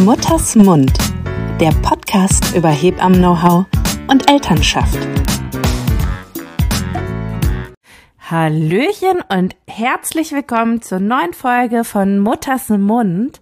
Mutters 0.00 0.54
Mund, 0.56 0.92
der 1.58 1.70
Podcast 1.80 2.54
über 2.54 2.68
Hebammen-Know-how 2.68 3.64
und 4.08 4.30
Elternschaft. 4.30 4.98
Hallöchen 8.18 9.22
und 9.30 9.56
herzlich 9.66 10.32
willkommen 10.32 10.82
zur 10.82 11.00
neuen 11.00 11.32
Folge 11.32 11.82
von 11.82 12.18
Mutters 12.18 12.68
Mund. 12.68 13.40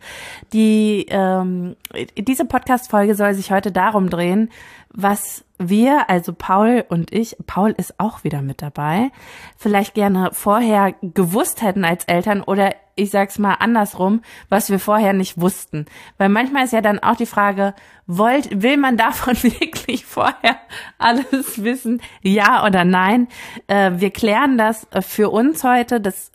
Die 0.52 1.06
ähm, 1.08 1.74
diese 2.16 2.44
Podcast-Folge 2.44 3.16
soll 3.16 3.34
sich 3.34 3.50
heute 3.50 3.72
darum 3.72 4.08
drehen, 4.08 4.50
was 4.90 5.44
wir, 5.58 6.08
also 6.08 6.32
Paul 6.32 6.84
und 6.88 7.12
ich, 7.12 7.36
Paul 7.48 7.74
ist 7.76 7.98
auch 7.98 8.22
wieder 8.22 8.42
mit 8.42 8.62
dabei, 8.62 9.10
vielleicht 9.56 9.94
gerne 9.94 10.30
vorher 10.32 10.94
gewusst 11.02 11.62
hätten 11.62 11.84
als 11.84 12.04
Eltern 12.04 12.42
oder 12.42 12.74
ich 12.96 13.10
sag's 13.10 13.38
mal 13.38 13.54
andersrum, 13.54 14.22
was 14.48 14.70
wir 14.70 14.78
vorher 14.78 15.12
nicht 15.12 15.40
wussten. 15.40 15.86
Weil 16.18 16.28
manchmal 16.28 16.64
ist 16.64 16.72
ja 16.72 16.80
dann 16.80 16.98
auch 16.98 17.16
die 17.16 17.26
Frage, 17.26 17.74
wollt, 18.06 18.62
will 18.62 18.76
man 18.76 18.96
davon 18.96 19.34
wirklich 19.42 20.06
vorher 20.06 20.56
alles 20.98 21.62
wissen? 21.62 22.00
Ja 22.22 22.64
oder 22.66 22.84
nein? 22.84 23.28
Äh, 23.66 23.92
wir 23.96 24.10
klären 24.10 24.58
das 24.58 24.86
für 25.00 25.30
uns 25.30 25.64
heute. 25.64 26.00
Das 26.00 26.32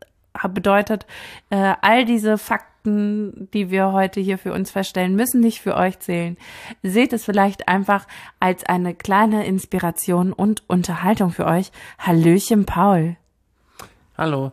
bedeutet, 0.53 1.05
äh, 1.49 1.73
all 1.81 2.05
diese 2.05 2.37
Fakten 2.37 2.69
die 2.85 3.69
wir 3.69 3.91
heute 3.91 4.19
hier 4.19 4.37
für 4.37 4.53
uns 4.53 4.71
feststellen, 4.71 5.15
müssen 5.15 5.41
nicht 5.41 5.61
für 5.61 5.75
euch 5.75 5.99
zählen. 5.99 6.37
Seht 6.81 7.13
es 7.13 7.25
vielleicht 7.25 7.67
einfach 7.67 8.07
als 8.39 8.65
eine 8.65 8.95
kleine 8.95 9.45
Inspiration 9.45 10.33
und 10.33 10.63
Unterhaltung 10.67 11.31
für 11.31 11.45
euch. 11.45 11.71
Hallöchen, 11.97 12.65
Paul. 12.65 13.17
Hallo. 14.17 14.51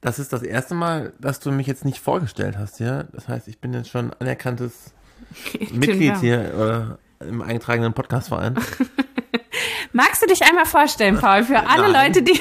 Das 0.00 0.18
ist 0.18 0.32
das 0.32 0.42
erste 0.42 0.74
Mal, 0.74 1.12
dass 1.18 1.40
du 1.40 1.50
mich 1.50 1.66
jetzt 1.66 1.84
nicht 1.84 1.98
vorgestellt 1.98 2.56
hast, 2.56 2.78
ja? 2.78 3.04
Das 3.04 3.28
heißt, 3.28 3.48
ich 3.48 3.58
bin 3.58 3.72
jetzt 3.74 3.88
schon 3.90 4.12
anerkanntes 4.20 4.92
Mitglied 5.72 6.14
genau. 6.14 6.20
hier 6.20 6.54
oder 6.56 6.98
im 7.20 7.42
eingetragenen 7.42 7.92
Podcastverein. 7.92 8.56
Magst 9.92 10.22
du 10.22 10.26
dich 10.26 10.42
einmal 10.42 10.66
vorstellen, 10.66 11.18
Paul, 11.18 11.42
für 11.44 11.66
alle 11.66 11.90
Nein. 11.90 12.12
Leute, 12.12 12.22
die 12.22 12.40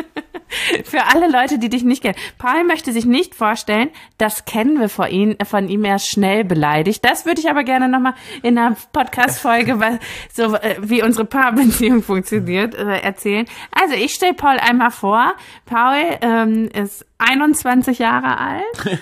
Für 0.84 1.04
alle 1.06 1.30
Leute, 1.30 1.58
die 1.58 1.68
dich 1.68 1.84
nicht 1.84 2.02
kennen. 2.02 2.16
Paul 2.38 2.64
möchte 2.64 2.92
sich 2.92 3.04
nicht 3.04 3.34
vorstellen, 3.34 3.90
das 4.18 4.44
kennen 4.44 4.80
wir 4.80 4.88
von 4.88 5.08
ihm, 5.08 5.36
von 5.44 5.68
ihm 5.68 5.84
erst 5.84 6.10
schnell 6.10 6.44
beleidigt. 6.44 7.04
Das 7.04 7.26
würde 7.26 7.40
ich 7.40 7.50
aber 7.50 7.64
gerne 7.64 7.88
nochmal 7.88 8.14
in 8.42 8.58
einer 8.58 8.76
Podcast-Folge, 8.92 9.78
so 10.32 10.54
äh, 10.54 10.76
wie 10.80 11.02
unsere 11.02 11.24
Paarbeziehung 11.24 12.02
funktioniert, 12.02 12.74
äh, 12.74 13.00
erzählen. 13.00 13.46
Also 13.72 13.94
ich 13.94 14.14
stelle 14.14 14.34
Paul 14.34 14.58
einmal 14.58 14.90
vor. 14.90 15.34
Paul 15.64 16.18
ähm, 16.20 16.68
ist 16.68 17.04
21 17.18 17.98
Jahre 17.98 18.38
alt. 18.38 19.00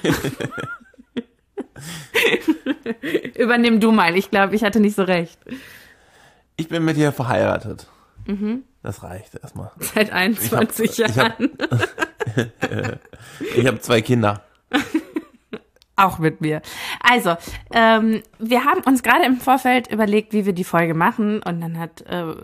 Übernimm 3.36 3.81
du 3.81 3.92
mal. 3.92 4.17
Ich 4.17 4.31
glaube, 4.31 4.55
ich 4.55 4.64
hatte 4.64 4.81
nicht 4.81 4.97
so 4.97 5.03
recht. 5.03 5.39
Ich 6.56 6.69
bin 6.69 6.84
mit 6.84 6.97
dir 6.97 7.12
verheiratet. 7.12 7.89
Mhm. 8.27 8.62
Das 8.85 9.03
reicht 9.03 9.35
erstmal. 9.43 9.73
Seit 9.81 10.13
21 10.13 10.99
ich 10.99 11.05
hab, 11.05 11.17
Jahren. 11.17 11.51
Ich 13.57 13.67
habe 13.67 13.77
hab 13.77 13.83
zwei 13.83 14.03
Kinder. 14.03 14.43
Auch 15.97 16.19
mit 16.19 16.41
mir. 16.41 16.63
Also, 17.01 17.37
ähm, 17.73 18.23
wir 18.39 18.65
haben 18.65 18.81
uns 18.85 19.03
gerade 19.03 19.25
im 19.25 19.39
Vorfeld 19.39 19.91
überlegt, 19.91 20.33
wie 20.33 20.47
wir 20.47 20.53
die 20.53 20.65
Folge 20.65 20.95
machen 20.95 21.43
und 21.43 21.61
dann 21.61 21.79
hat 21.79 22.03
äh, 22.03 22.35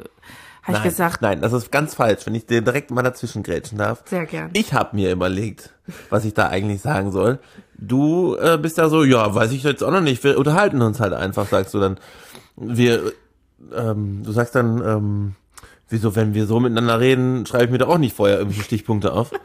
habe 0.63 0.77
ich 0.77 0.83
gesagt. 0.83 1.23
Nein, 1.23 1.41
das 1.41 1.53
ist 1.53 1.71
ganz 1.71 1.95
falsch, 1.95 2.27
wenn 2.27 2.35
ich 2.35 2.47
dir 2.47 2.63
direkt 2.63 2.91
mal 2.91 3.03
dazwischen 3.03 3.43
grätschen 3.43 3.79
darf. 3.79 4.03
Sehr 4.07 4.27
gern. 4.27 4.51
Ich 4.55 4.73
habe 4.73 4.97
mir 4.97 5.13
überlegt, 5.13 5.75
was 6.09 6.25
ich 6.25 6.35
da 6.35 6.49
eigentlich 6.49 6.81
sagen 6.81 7.11
soll. 7.13 7.39
Du 7.77 8.37
äh, 8.37 8.59
bist 8.59 8.79
da 8.79 8.89
so, 8.89 9.05
ja, 9.05 9.35
weiß 9.35 9.53
ich 9.53 9.63
jetzt 9.63 9.83
auch 9.83 9.91
noch 9.91 10.01
nicht. 10.01 10.23
Wir 10.25 10.39
unterhalten 10.39 10.81
uns 10.81 11.01
halt 11.01 11.13
einfach, 11.13 11.47
sagst 11.47 11.75
du 11.75 11.81
dann. 11.81 11.99
Wir, 12.57 13.13
ähm, 13.75 14.23
du 14.25 14.33
sagst 14.33 14.55
dann, 14.55 14.83
ähm, 14.85 15.37
wieso, 15.91 16.17
wenn 16.17 16.35
wir 16.35 16.47
so 16.47 16.61
miteinander 16.61 17.01
reden, 17.01 17.47
schreibe 17.47 17.65
ich 17.65 17.71
mir 17.71 17.79
doch 17.79 17.89
auch 17.89 17.99
nicht 17.99 18.17
vorher 18.17 18.39
irgendwelche 18.39 18.65
Stichpunkte 18.65 19.13
auf. 19.13 19.31
Dann 19.31 19.41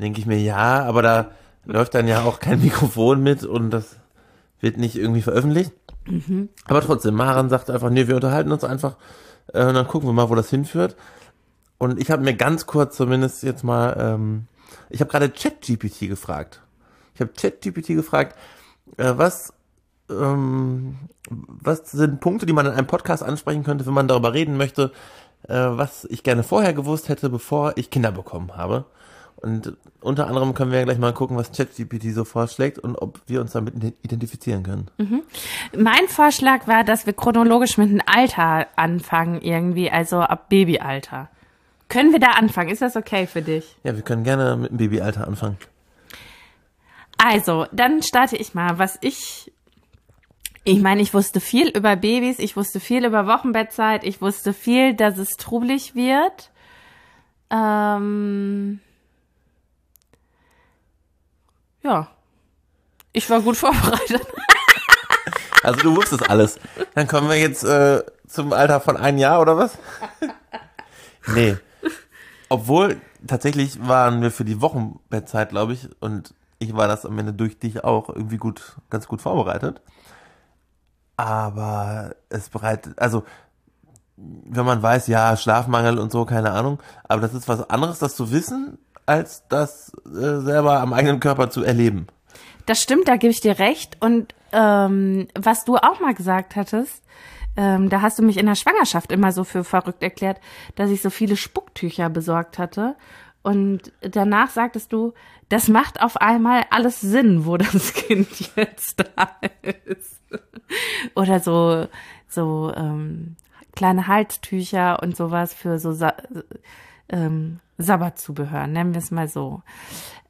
denke 0.00 0.20
ich 0.20 0.26
mir, 0.26 0.38
ja, 0.38 0.82
aber 0.84 1.02
da 1.02 1.30
läuft 1.64 1.94
dann 1.94 2.08
ja 2.08 2.22
auch 2.22 2.40
kein 2.40 2.60
Mikrofon 2.62 3.22
mit 3.22 3.44
und 3.44 3.70
das 3.70 3.96
wird 4.60 4.76
nicht 4.76 4.96
irgendwie 4.96 5.22
veröffentlicht. 5.22 5.72
Mhm. 6.06 6.48
Aber 6.64 6.80
trotzdem, 6.80 7.14
Maren 7.14 7.48
sagt 7.48 7.70
einfach, 7.70 7.90
nee, 7.90 8.08
wir 8.08 8.16
unterhalten 8.16 8.52
uns 8.52 8.64
einfach 8.64 8.96
äh, 9.52 9.64
und 9.64 9.74
dann 9.74 9.86
gucken 9.86 10.08
wir 10.08 10.12
mal, 10.12 10.30
wo 10.30 10.34
das 10.34 10.50
hinführt. 10.50 10.96
Und 11.78 12.00
ich 12.00 12.10
habe 12.10 12.22
mir 12.22 12.34
ganz 12.34 12.66
kurz 12.66 12.96
zumindest 12.96 13.42
jetzt 13.42 13.64
mal, 13.64 13.96
ähm, 13.98 14.46
ich 14.90 15.00
habe 15.00 15.10
gerade 15.10 15.30
ChatGPT 15.30 16.08
gefragt. 16.08 16.60
Ich 17.14 17.20
habe 17.20 17.32
ChatGPT 17.32 17.88
gefragt, 17.88 18.36
äh, 18.96 19.12
was 19.16 19.52
ähm, 20.10 20.96
was 21.30 21.90
sind 21.90 22.20
Punkte, 22.20 22.46
die 22.46 22.52
man 22.52 22.66
in 22.66 22.72
einem 22.72 22.86
Podcast 22.86 23.22
ansprechen 23.22 23.62
könnte, 23.62 23.86
wenn 23.86 23.94
man 23.94 24.08
darüber 24.08 24.34
reden 24.34 24.56
möchte, 24.56 24.92
äh, 25.48 25.54
was 25.54 26.04
ich 26.06 26.22
gerne 26.22 26.42
vorher 26.42 26.72
gewusst 26.72 27.08
hätte, 27.08 27.30
bevor 27.30 27.76
ich 27.76 27.90
Kinder 27.90 28.12
bekommen 28.12 28.56
habe. 28.56 28.84
Und 29.36 29.76
unter 30.00 30.26
anderem 30.26 30.52
können 30.52 30.70
wir 30.70 30.78
ja 30.78 30.84
gleich 30.84 30.98
mal 30.98 31.14
gucken, 31.14 31.36
was 31.36 31.50
ChatGPT 31.52 32.12
so 32.12 32.24
vorschlägt 32.24 32.78
und 32.78 32.96
ob 32.96 33.20
wir 33.26 33.40
uns 33.40 33.52
damit 33.52 33.74
identifizieren 34.02 34.62
können. 34.62 34.88
Mhm. 34.98 35.22
Mein 35.76 36.08
Vorschlag 36.08 36.66
war, 36.66 36.84
dass 36.84 37.06
wir 37.06 37.14
chronologisch 37.14 37.78
mit 37.78 37.90
dem 37.90 38.02
Alter 38.04 38.66
anfangen 38.76 39.40
irgendwie, 39.40 39.90
also 39.90 40.18
ab 40.18 40.50
Babyalter. 40.50 41.30
Können 41.88 42.12
wir 42.12 42.20
da 42.20 42.32
anfangen? 42.32 42.68
Ist 42.68 42.82
das 42.82 42.96
okay 42.96 43.26
für 43.26 43.42
dich? 43.42 43.76
Ja, 43.82 43.96
wir 43.96 44.02
können 44.02 44.24
gerne 44.24 44.56
mit 44.56 44.70
dem 44.72 44.76
Babyalter 44.76 45.26
anfangen. 45.26 45.56
Also, 47.16 47.66
dann 47.72 48.02
starte 48.02 48.36
ich 48.36 48.54
mal, 48.54 48.78
was 48.78 48.98
ich 49.00 49.52
ich 50.64 50.80
meine, 50.80 51.00
ich 51.00 51.14
wusste 51.14 51.40
viel 51.40 51.68
über 51.68 51.96
Babys, 51.96 52.38
ich 52.38 52.56
wusste 52.56 52.80
viel 52.80 53.04
über 53.04 53.26
Wochenbettzeit, 53.26 54.04
ich 54.04 54.20
wusste 54.20 54.52
viel, 54.52 54.94
dass 54.94 55.16
es 55.16 55.36
trubelig 55.36 55.94
wird. 55.94 56.50
Ähm 57.50 58.80
ja, 61.82 62.08
ich 63.12 63.28
war 63.30 63.40
gut 63.40 63.56
vorbereitet. 63.56 64.26
Also 65.62 65.80
du 65.80 65.96
wusstest 65.96 66.28
alles. 66.28 66.58
Dann 66.94 67.08
kommen 67.08 67.28
wir 67.28 67.36
jetzt 67.36 67.64
äh, 67.64 68.02
zum 68.26 68.52
Alter 68.52 68.80
von 68.80 68.96
ein 68.96 69.18
Jahr 69.18 69.40
oder 69.40 69.56
was? 69.56 69.78
nee. 71.34 71.56
Obwohl, 72.50 73.00
tatsächlich 73.26 73.86
waren 73.86 74.20
wir 74.20 74.30
für 74.30 74.44
die 74.44 74.60
Wochenbettzeit, 74.60 75.50
glaube 75.50 75.72
ich, 75.72 75.88
und 76.00 76.34
ich 76.58 76.74
war 76.76 76.88
das 76.88 77.06
am 77.06 77.18
Ende 77.18 77.32
durch 77.32 77.58
dich 77.58 77.84
auch 77.84 78.10
irgendwie 78.10 78.36
gut, 78.36 78.76
ganz 78.90 79.08
gut 79.08 79.22
vorbereitet 79.22 79.80
aber 81.20 82.14
es 82.28 82.48
bereitet, 82.48 82.98
also 82.98 83.24
wenn 84.16 84.64
man 84.64 84.82
weiß, 84.82 85.06
ja, 85.06 85.36
Schlafmangel 85.36 85.98
und 85.98 86.12
so, 86.12 86.24
keine 86.24 86.52
Ahnung, 86.52 86.78
aber 87.04 87.20
das 87.20 87.34
ist 87.34 87.48
was 87.48 87.68
anderes, 87.70 87.98
das 87.98 88.16
zu 88.16 88.32
wissen, 88.32 88.78
als 89.06 89.44
das 89.48 89.92
äh, 90.06 90.40
selber 90.40 90.80
am 90.80 90.92
eigenen 90.92 91.20
Körper 91.20 91.50
zu 91.50 91.62
erleben. 91.62 92.06
Das 92.66 92.82
stimmt, 92.82 93.08
da 93.08 93.16
gebe 93.16 93.32
ich 93.32 93.40
dir 93.40 93.58
recht. 93.58 93.96
Und 94.00 94.34
ähm, 94.52 95.28
was 95.34 95.64
du 95.64 95.76
auch 95.76 96.00
mal 96.00 96.14
gesagt 96.14 96.54
hattest, 96.54 97.02
ähm, 97.56 97.88
da 97.88 98.02
hast 98.02 98.18
du 98.18 98.22
mich 98.22 98.36
in 98.36 98.46
der 98.46 98.54
Schwangerschaft 98.54 99.10
immer 99.10 99.32
so 99.32 99.44
für 99.44 99.64
verrückt 99.64 100.02
erklärt, 100.02 100.38
dass 100.76 100.90
ich 100.90 101.02
so 101.02 101.10
viele 101.10 101.36
Spucktücher 101.36 102.08
besorgt 102.08 102.58
hatte. 102.58 102.94
Und 103.42 103.92
danach 104.02 104.50
sagtest 104.50 104.92
du, 104.92 105.14
das 105.48 105.68
macht 105.68 106.02
auf 106.02 106.16
einmal 106.18 106.64
alles 106.70 107.00
Sinn, 107.00 107.46
wo 107.46 107.56
das 107.56 107.94
Kind 107.94 108.28
jetzt 108.56 109.00
da 109.00 109.30
ist. 109.84 110.20
Oder 111.14 111.40
so, 111.40 111.88
so 112.28 112.72
ähm, 112.76 113.36
kleine 113.74 114.06
Halstücher 114.06 115.02
und 115.02 115.16
sowas 115.16 115.54
für 115.54 115.78
so 115.78 115.92
Sa 115.92 116.14
ähm, 117.08 117.60
Sabbatzubehör, 117.78 118.66
nennen 118.66 118.94
wir 118.94 118.98
es 118.98 119.10
mal 119.10 119.26
so. 119.26 119.62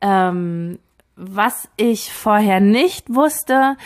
Ähm, 0.01 0.79
was 1.17 1.69
ich 1.77 2.13
vorher 2.13 2.61
nicht 2.61 3.15
wusste, 3.15 3.77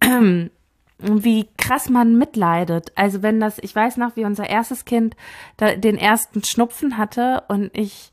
wie 0.98 1.48
krass 1.56 1.88
man 1.88 2.16
mitleidet. 2.16 2.92
Also 2.96 3.22
wenn 3.22 3.38
das, 3.40 3.58
ich 3.58 3.76
weiß 3.76 3.98
noch, 3.98 4.16
wie 4.16 4.24
unser 4.24 4.48
erstes 4.48 4.84
Kind 4.84 5.16
da, 5.56 5.76
den 5.76 5.96
ersten 5.96 6.42
Schnupfen 6.42 6.96
hatte 6.96 7.44
und 7.48 7.70
ich 7.76 8.10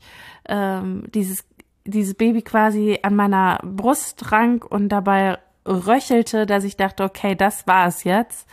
ähm, 0.48 1.04
dieses 1.14 1.44
dieses 1.84 2.14
Baby 2.14 2.42
quasi 2.42 2.98
an 3.02 3.16
meiner 3.16 3.58
Brust 3.62 4.18
trank 4.18 4.64
und 4.64 4.88
dabei 4.88 5.38
röchelte, 5.66 6.46
dass 6.46 6.64
ich 6.64 6.76
dachte, 6.76 7.04
okay, 7.04 7.34
das 7.34 7.66
war 7.66 7.86
es 7.86 8.04
jetzt. 8.04 8.48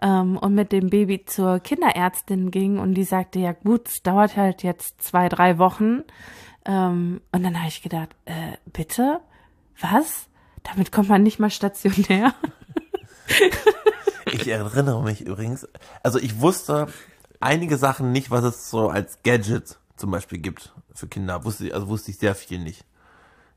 Ähm, 0.00 0.36
und 0.36 0.54
mit 0.54 0.72
dem 0.72 0.90
Baby 0.90 1.24
zur 1.24 1.60
Kinderärztin 1.60 2.50
ging 2.50 2.78
und 2.78 2.94
die 2.94 3.04
sagte, 3.04 3.40
ja 3.40 3.52
gut, 3.52 3.88
es 3.88 4.02
dauert 4.02 4.36
halt 4.36 4.62
jetzt 4.62 5.02
zwei, 5.02 5.28
drei 5.28 5.58
Wochen. 5.58 6.04
Ähm, 6.64 7.20
und 7.32 7.42
dann 7.42 7.58
habe 7.58 7.68
ich 7.68 7.82
gedacht, 7.82 8.10
äh, 8.24 8.56
bitte? 8.72 9.20
Was? 9.80 10.28
Damit 10.62 10.92
kommt 10.92 11.08
man 11.08 11.22
nicht 11.22 11.38
mal 11.38 11.50
stationär. 11.50 12.34
ich 14.26 14.46
erinnere 14.46 15.02
mich 15.02 15.22
übrigens, 15.22 15.66
also 16.02 16.18
ich 16.18 16.40
wusste 16.40 16.88
einige 17.40 17.76
Sachen 17.76 18.12
nicht, 18.12 18.30
was 18.30 18.44
es 18.44 18.70
so 18.70 18.88
als 18.88 19.22
Gadget 19.22 19.78
zum 19.96 20.10
Beispiel 20.10 20.38
gibt 20.38 20.72
für 20.98 21.08
Kinder. 21.08 21.44
Wusste, 21.44 21.72
also 21.72 21.88
wusste 21.88 22.10
ich 22.10 22.18
sehr 22.18 22.34
viel 22.34 22.58
nicht. 22.58 22.84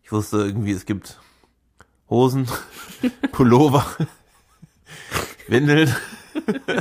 Ich 0.04 0.12
wusste 0.12 0.38
irgendwie, 0.38 0.72
es 0.72 0.86
gibt 0.86 1.20
Hosen, 2.10 2.48
Pullover, 3.32 3.86
Windeln. 5.48 5.94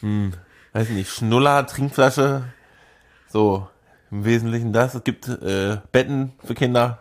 hm, 0.00 0.32
weiß 0.72 0.90
nicht, 0.90 1.10
Schnuller, 1.10 1.66
Trinkflasche. 1.66 2.44
So, 3.28 3.68
im 4.10 4.24
Wesentlichen 4.24 4.72
das. 4.72 4.94
Es 4.94 5.04
gibt 5.04 5.28
äh, 5.28 5.78
Betten 5.92 6.32
für 6.44 6.54
Kinder. 6.54 7.00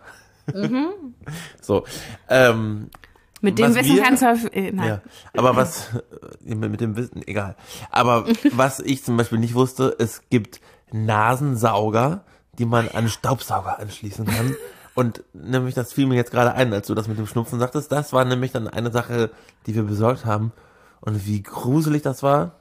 Mhm. 0.53 1.15
So, 1.62 1.85
ähm, 2.29 2.89
mit 3.41 3.57
dem 3.57 3.73
Wissen 3.73 3.95
wir, 3.95 4.03
kannst 4.03 4.23
du. 4.23 4.53
Äh, 4.53 4.71
nein. 4.71 4.88
Ja, 4.88 5.01
aber 5.33 5.55
was 5.55 5.89
äh, 6.45 6.55
mit 6.55 6.81
dem 6.81 6.97
Wissen, 6.97 7.25
egal. 7.25 7.55
Aber 7.89 8.25
was 8.51 8.79
ich 8.79 9.03
zum 9.03 9.17
Beispiel 9.17 9.39
nicht 9.39 9.53
wusste, 9.53 9.95
es 9.97 10.23
gibt 10.29 10.59
Nasensauger, 10.91 12.24
die 12.57 12.65
man 12.65 12.89
an 12.89 13.09
Staubsauger 13.09 13.80
anschließen 13.80 14.25
kann. 14.25 14.56
Und 14.95 15.24
nämlich, 15.33 15.75
das 15.75 15.94
fiel 15.94 16.07
mir 16.07 16.15
jetzt 16.15 16.31
gerade 16.31 16.53
ein, 16.53 16.74
als 16.74 16.88
du 16.88 16.95
das 16.95 17.07
mit 17.07 17.18
dem 17.18 17.27
Schnupfen 17.27 17.59
sagtest. 17.59 17.91
Das 17.91 18.12
war 18.12 18.25
nämlich 18.25 18.51
dann 18.51 18.68
eine 18.68 18.91
Sache, 18.91 19.31
die 19.65 19.75
wir 19.75 19.83
besorgt 19.83 20.25
haben. 20.25 20.51
Und 21.00 21.25
wie 21.25 21.41
gruselig 21.41 22.01
das 22.01 22.21
war, 22.24 22.59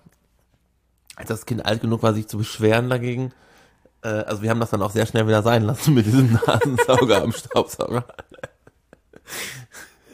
als 1.16 1.28
das 1.28 1.46
Kind 1.46 1.66
alt 1.66 1.80
genug 1.80 2.02
war, 2.02 2.14
sich 2.14 2.28
zu 2.28 2.38
beschweren 2.38 2.88
dagegen. 2.88 3.32
Äh, 4.02 4.08
also 4.08 4.42
wir 4.42 4.50
haben 4.50 4.60
das 4.60 4.70
dann 4.70 4.82
auch 4.82 4.92
sehr 4.92 5.06
schnell 5.06 5.26
wieder 5.26 5.42
sein 5.42 5.64
lassen 5.64 5.94
mit 5.94 6.06
diesem 6.06 6.32
Nasensauger 6.46 7.22
am 7.22 7.32
Staubsauger. 7.32 8.04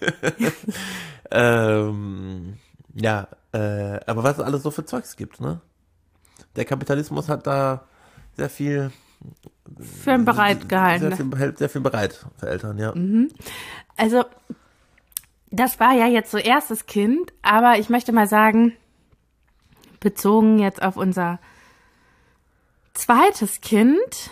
ähm, 1.30 2.58
ja, 2.94 3.28
äh, 3.52 4.00
aber 4.06 4.22
was 4.22 4.38
es 4.38 4.44
alles 4.44 4.62
so 4.62 4.70
für 4.70 4.84
Zeugs 4.84 5.16
gibt, 5.16 5.40
ne? 5.40 5.60
Der 6.56 6.64
Kapitalismus 6.64 7.28
hat 7.28 7.46
da 7.46 7.84
sehr 8.36 8.50
viel 8.50 8.90
für 9.80 10.12
ein 10.12 10.24
bereit 10.24 10.68
gehalten. 10.68 11.08
Sehr 11.08 11.16
viel, 11.16 11.56
sehr 11.56 11.68
viel 11.68 11.80
bereit 11.80 12.26
für 12.38 12.48
Eltern, 12.48 12.78
ja. 12.78 12.94
Mhm. 12.94 13.30
Also, 13.96 14.24
das 15.50 15.80
war 15.80 15.94
ja 15.94 16.06
jetzt 16.06 16.30
so 16.30 16.38
erstes 16.38 16.86
Kind, 16.86 17.32
aber 17.42 17.78
ich 17.78 17.88
möchte 17.88 18.12
mal 18.12 18.26
sagen, 18.26 18.72
bezogen 20.00 20.58
jetzt 20.58 20.82
auf 20.82 20.96
unser 20.96 21.38
zweites 22.92 23.60
Kind, 23.60 24.30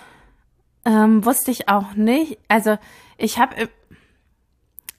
ähm, 0.85 1.25
wusste 1.25 1.51
ich 1.51 1.69
auch 1.69 1.95
nicht. 1.95 2.39
Also, 2.49 2.77
ich 3.17 3.39
habe 3.39 3.69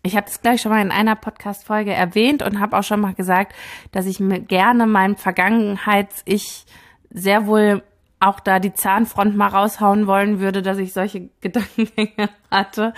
ich 0.06 0.17
habe 0.17 0.27
es 0.27 0.41
gleich 0.41 0.61
schon 0.61 0.71
mal 0.71 0.81
in 0.81 0.91
einer 0.91 1.15
Podcast-Folge 1.15 1.94
erwähnt 1.94 2.44
und 2.44 2.59
habe 2.59 2.77
auch 2.77 2.83
schon 2.83 2.99
mal 2.99 3.13
gesagt, 3.13 3.53
dass 3.91 4.06
ich 4.06 4.19
mir 4.19 4.41
gerne 4.41 4.85
mein 4.85 5.15
Vergangenheits-Ich 5.15 6.65
sehr 7.09 7.47
wohl 7.47 7.83
auch 8.27 8.39
da 8.39 8.59
die 8.59 8.73
Zahnfront 8.73 9.35
mal 9.35 9.47
raushauen 9.47 10.07
wollen 10.07 10.39
würde, 10.39 10.61
dass 10.61 10.77
ich 10.77 10.93
solche 10.93 11.29
Gedankengänge 11.41 12.29
hatte. 12.51 12.93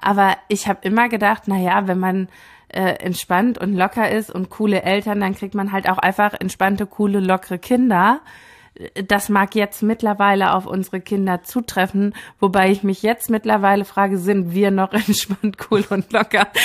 Aber 0.00 0.36
ich 0.48 0.68
habe 0.68 0.80
immer 0.82 1.08
gedacht, 1.08 1.44
na 1.46 1.58
ja, 1.58 1.86
wenn 1.86 1.98
man 1.98 2.28
äh, 2.68 2.94
entspannt 2.94 3.58
und 3.58 3.74
locker 3.74 4.10
ist 4.10 4.30
und 4.30 4.50
coole 4.50 4.82
Eltern, 4.82 5.20
dann 5.20 5.34
kriegt 5.34 5.54
man 5.54 5.72
halt 5.72 5.88
auch 5.88 5.98
einfach 5.98 6.34
entspannte, 6.38 6.86
coole, 6.86 7.20
lockere 7.20 7.58
Kinder 7.58 8.20
das 9.08 9.28
mag 9.28 9.54
jetzt 9.54 9.82
mittlerweile 9.82 10.52
auf 10.52 10.66
unsere 10.66 11.00
Kinder 11.00 11.42
zutreffen, 11.42 12.14
wobei 12.40 12.70
ich 12.70 12.82
mich 12.82 13.02
jetzt 13.02 13.30
mittlerweile 13.30 13.84
frage, 13.84 14.18
sind 14.18 14.52
wir 14.52 14.70
noch 14.70 14.92
entspannt, 14.92 15.56
cool 15.70 15.84
und 15.88 16.12
locker? 16.12 16.48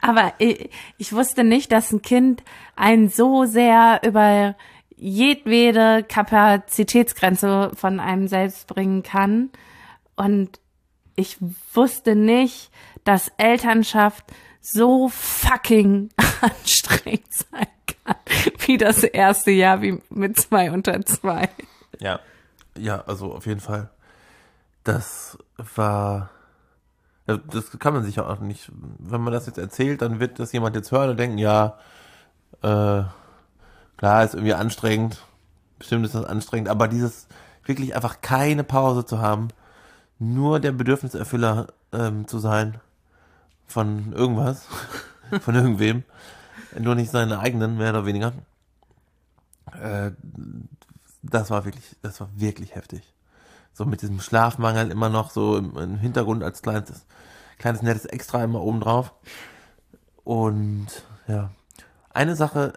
Aber 0.00 0.32
ich, 0.38 0.70
ich, 0.98 1.12
wusste 1.12 1.44
nicht, 1.44 1.72
dass 1.72 1.92
ein 1.92 2.02
Kind 2.02 2.42
einen 2.76 3.08
so 3.08 3.44
sehr 3.44 4.00
über 4.04 4.54
jedwede 5.02 6.04
Kapazitätsgrenze 6.04 7.72
von 7.74 7.98
einem 7.98 8.28
selbst 8.28 8.68
bringen 8.68 9.02
kann. 9.02 9.50
Und 10.14 10.60
ich 11.16 11.38
wusste 11.74 12.14
nicht, 12.14 12.70
dass 13.02 13.32
Elternschaft 13.36 14.24
so 14.60 15.08
fucking 15.08 16.10
anstrengend 16.40 17.32
sein 17.32 17.66
kann, 18.04 18.16
wie 18.64 18.78
das 18.78 19.02
erste 19.02 19.50
Jahr, 19.50 19.82
wie 19.82 19.98
mit 20.08 20.38
zwei 20.38 20.70
unter 20.70 21.04
zwei. 21.04 21.48
Ja, 21.98 22.20
ja, 22.78 23.02
also 23.04 23.32
auf 23.32 23.46
jeden 23.46 23.60
Fall. 23.60 23.90
Das 24.84 25.36
war, 25.74 26.30
das 27.26 27.76
kann 27.80 27.92
man 27.92 28.04
sich 28.04 28.20
auch 28.20 28.38
nicht, 28.38 28.70
wenn 28.98 29.20
man 29.20 29.32
das 29.32 29.46
jetzt 29.46 29.58
erzählt, 29.58 30.00
dann 30.00 30.20
wird 30.20 30.38
das 30.38 30.52
jemand 30.52 30.76
jetzt 30.76 30.92
hören 30.92 31.10
und 31.10 31.16
denken, 31.18 31.38
ja, 31.38 31.76
äh, 32.62 33.02
klar, 34.02 34.24
ist 34.24 34.34
irgendwie 34.34 34.54
anstrengend, 34.54 35.22
bestimmt 35.78 36.04
ist 36.04 36.16
das 36.16 36.24
anstrengend, 36.24 36.68
aber 36.68 36.88
dieses 36.88 37.28
wirklich 37.64 37.94
einfach 37.94 38.20
keine 38.20 38.64
Pause 38.64 39.06
zu 39.06 39.20
haben, 39.20 39.46
nur 40.18 40.58
der 40.58 40.72
Bedürfniserfüller 40.72 41.68
ähm, 41.92 42.26
zu 42.26 42.40
sein, 42.40 42.80
von 43.68 44.12
irgendwas, 44.12 44.66
von 45.40 45.54
irgendwem, 45.54 46.02
nur 46.76 46.96
nicht 46.96 47.12
seine 47.12 47.38
eigenen, 47.38 47.78
mehr 47.78 47.90
oder 47.90 48.04
weniger. 48.04 48.32
Äh, 49.80 50.10
das 51.22 51.50
war 51.50 51.64
wirklich, 51.64 51.94
das 52.02 52.20
war 52.20 52.28
wirklich 52.34 52.74
heftig. 52.74 53.04
So 53.72 53.84
mit 53.84 54.02
diesem 54.02 54.18
Schlafmangel 54.18 54.90
immer 54.90 55.10
noch 55.10 55.30
so 55.30 55.56
im, 55.56 55.78
im 55.78 55.98
Hintergrund 55.98 56.42
als 56.42 56.60
kleines, 56.60 57.06
kleines 57.56 57.82
nettes 57.82 58.06
Extra 58.06 58.42
immer 58.42 58.62
oben 58.62 58.80
drauf. 58.80 59.12
Und 60.24 60.88
ja, 61.28 61.52
eine 62.12 62.34
Sache, 62.34 62.72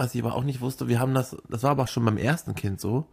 was 0.00 0.14
ich 0.14 0.22
aber 0.24 0.34
auch 0.34 0.44
nicht 0.44 0.62
wusste, 0.62 0.88
wir 0.88 0.98
haben 0.98 1.12
das, 1.12 1.36
das 1.50 1.62
war 1.62 1.72
aber 1.72 1.82
auch 1.82 1.88
schon 1.88 2.06
beim 2.06 2.16
ersten 2.16 2.54
Kind 2.54 2.80
so, 2.80 3.06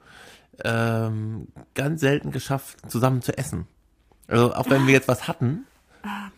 ähm, 0.63 1.49
ganz 1.75 1.99
selten 1.99 2.31
geschafft, 2.31 2.89
zusammen 2.89 3.21
zu 3.21 3.37
essen. 3.37 3.67
Also 4.29 4.53
auch 4.55 4.69
wenn 4.69 4.87
wir 4.87 4.93
jetzt 4.93 5.09
was 5.09 5.27
hatten, 5.27 5.65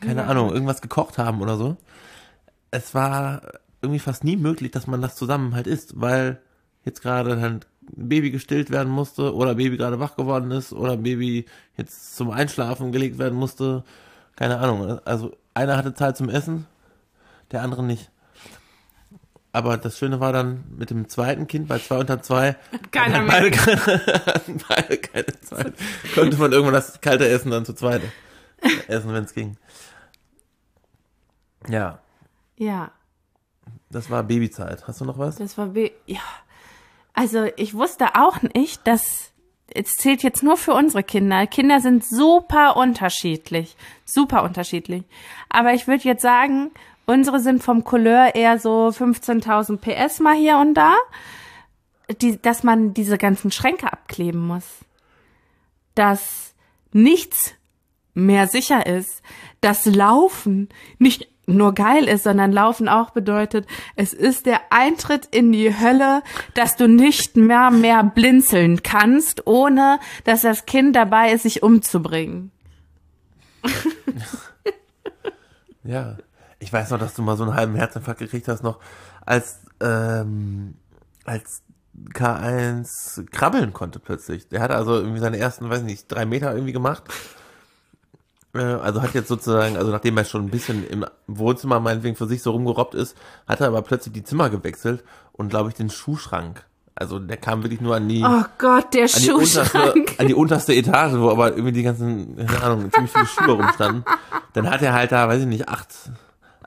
keine 0.02 0.26
Ahnung, 0.26 0.52
irgendwas 0.52 0.82
gekocht 0.82 1.20
haben 1.20 1.42
oder 1.42 1.56
so. 1.56 1.78
Es 2.72 2.96
war 2.96 3.44
irgendwie 3.84 4.00
fast 4.00 4.24
nie 4.24 4.38
möglich, 4.38 4.72
dass 4.72 4.88
man 4.88 5.04
das 5.04 5.16
zusammen 5.16 5.54
halt 5.54 5.68
isst, 5.68 6.02
weil 6.02 6.42
jetzt 6.84 7.04
gerade 7.04 7.40
halt 7.40 7.68
ein 7.92 8.10
Baby 8.10 8.32
gestillt 8.32 8.72
werden 8.72 8.92
musste 8.92 9.36
oder 9.36 9.54
Baby 9.54 9.78
gerade 9.78 10.00
wach 10.00 10.16
geworden 10.16 10.50
ist 10.50 10.74
oder 10.74 10.98
Baby 10.98 11.46
jetzt 11.78 12.16
zum 12.16 12.32
Einschlafen 12.32 12.92
gelegt 12.92 13.20
werden 13.20 13.38
musste. 13.38 13.84
Keine 14.36 14.58
Ahnung. 14.58 15.00
Also 15.06 15.36
einer 15.54 15.78
hatte 15.78 15.94
Zeit 15.94 16.18
zum 16.18 16.28
Essen, 16.30 16.66
der 17.52 17.62
andere 17.62 17.84
nicht. 17.84 18.10
Aber 19.52 19.78
das 19.78 19.98
Schöne 19.98 20.20
war 20.20 20.32
dann 20.32 20.64
mit 20.78 20.92
dem 20.92 21.10
zweiten 21.10 21.48
Kind, 21.48 21.68
bei 21.68 21.80
zwei 21.80 21.98
unter 21.98 22.22
zwei, 22.22 22.56
Keiner 22.92 23.26
beide, 23.26 23.50
keine, 23.50 24.02
beide 24.68 24.98
keine 24.98 25.42
Zeit, 25.42 25.74
konnte 26.16 26.38
man 26.38 26.52
irgendwann 26.52 26.76
das 26.76 27.02
kalte 27.02 27.28
Essen 27.28 27.50
dann 27.50 27.66
zu 27.66 27.74
zweit 27.74 28.02
essen, 28.88 29.14
wenn 29.14 29.24
es 29.24 29.34
ging. 29.34 29.58
Ja. 31.68 32.00
Ja. 32.58 32.92
Das 33.90 34.10
war 34.10 34.24
Babyzeit. 34.24 34.88
Hast 34.88 35.02
du 35.02 35.06
noch 35.06 35.18
was? 35.18 35.38
Das 35.38 35.58
war 35.58 35.68
Baby. 35.68 35.94
Ja. 36.06 36.22
Also 37.14 37.48
ich 37.58 37.74
wusste 37.74 38.16
auch 38.16 38.42
nicht, 38.42 38.86
dass 38.86 39.32
es 39.74 39.96
zählt 39.96 40.24
jetzt 40.24 40.44
nur 40.44 40.58
für 40.58 40.74
unsere 40.74 41.04
Kinder. 41.04 41.46
Kinder 41.48 41.80
sind 41.80 42.04
super 42.04 42.76
unterschiedlich, 42.76 43.76
super 44.06 44.44
unterschiedlich. 44.44 45.04
Aber 45.50 45.74
ich 45.74 45.88
würde 45.88 46.04
jetzt 46.04 46.22
sagen, 46.22 46.72
unsere 47.10 47.40
sind 47.40 47.64
vom 47.64 47.84
Couleur 47.84 48.36
eher 48.36 48.60
so 48.60 48.90
15.000 48.90 49.78
PS 49.78 50.20
mal 50.20 50.36
hier 50.36 50.58
und 50.58 50.76
da, 50.76 50.96
die, 52.22 52.40
dass 52.40 52.64
man 52.64 52.94
diese 52.94 53.18
ganzen 53.18 53.52
Schränke 53.52 53.92
abkleben 53.92 54.46
muss, 54.46 54.66
dass 55.96 56.54
nichts 56.92 57.56
mehr 58.14 58.48
sicher 58.48 58.86
ist, 58.86 59.24
dass 59.62 59.86
Laufen 59.86 60.70
nicht 61.00 61.28
nur 61.48 61.74
geil 61.74 62.08
ist, 62.08 62.26
sondern 62.26 62.52
Laufen 62.52 62.88
auch 62.88 63.10
bedeutet, 63.10 63.66
es 63.96 64.14
ist 64.14 64.46
der 64.46 64.62
Eintritt 64.70 65.28
in 65.32 65.52
die 65.52 65.80
Hölle, 65.80 66.22
dass 66.54 66.76
du 66.76 66.88
nicht 66.88 67.36
mehr 67.36 67.72
mehr 67.72 68.04
blinzeln 68.04 68.84
kannst, 68.84 69.48
ohne 69.48 70.00
dass 70.26 70.42
das 70.42 70.68
Kind 70.68 70.96
dabei 70.96 71.32
ist, 71.32 71.44
sich 71.44 71.64
umzubringen. 71.64 72.52
ja, 75.84 76.18
ich 76.60 76.72
weiß 76.72 76.92
noch, 76.92 77.00
dass 77.00 77.14
du 77.14 77.22
mal 77.22 77.38
so 77.38 77.44
einen 77.44 77.56
halben 77.56 77.76
Herzinfarkt 77.76 78.20
gekriegt 78.20 78.48
hast, 78.48 78.64
noch 78.64 78.80
als 79.26 79.60
ähm, 79.82 80.76
als 81.26 81.64
K1 82.14 83.30
krabbeln 83.32 83.74
konnte 83.74 84.00
plötzlich. 84.00 84.48
Der 84.50 84.62
hatte 84.62 84.76
also 84.76 84.96
irgendwie 84.96 85.20
seine 85.20 85.38
ersten, 85.38 85.70
weiß 85.70 85.84
nicht, 85.84 86.08
drei 86.08 86.26
Meter 86.26 86.54
irgendwie 86.54 86.74
gemacht 86.74 87.06
äh, 88.54 88.60
also 88.60 89.02
hat 89.02 89.14
jetzt 89.14 89.28
sozusagen, 89.28 89.78
also 89.78 89.92
nachdem 89.92 90.18
er 90.18 90.26
schon 90.26 90.46
ein 90.46 90.50
bisschen 90.50 90.88
im 90.88 91.06
Wohnzimmer 91.28 91.80
meinetwegen 91.80 92.16
für 92.16 92.28
sich 92.28 92.42
so 92.42 92.52
rumgerobbt 92.52 92.96
ist, 92.96 93.16
hat 93.48 93.62
er 93.62 93.68
aber 93.68 93.82
plötzlich 93.82 94.14
die 94.14 94.24
Zimmer 94.24 94.50
gewechselt 94.50 95.04
und 95.34 95.50
glaube 95.50 95.70
ich 95.70 95.76
den 95.76 95.90
Schuhschrank. 95.90 96.66
Also 96.96 97.18
der 97.18 97.38
kam 97.38 97.64
wirklich 97.64 97.80
nur 97.80 97.96
an 97.96 98.10
die, 98.10 98.24
oh 98.26 98.44
Gott, 98.58 98.94
der 98.94 99.04
an 99.04 99.22
die, 99.22 99.32
unterste, 99.32 99.94
an 100.18 100.28
die 100.28 100.34
unterste 100.34 100.74
Etage, 100.74 101.14
wo 101.14 101.30
aber 101.30 101.52
irgendwie 101.52 101.72
die 101.72 101.84
ganzen, 101.84 102.36
keine 102.36 102.62
Ahnung, 102.62 102.92
ziemlich 102.92 103.12
viele 103.12 103.26
Schuhe 103.26 103.54
rumstanden. 103.54 104.04
Dann 104.52 104.70
hat 104.70 104.82
er 104.82 104.94
halt 104.94 105.14
da, 105.14 105.28
weiß 105.30 105.42
ich 105.42 105.48
nicht, 105.48 105.70
acht, 105.70 106.12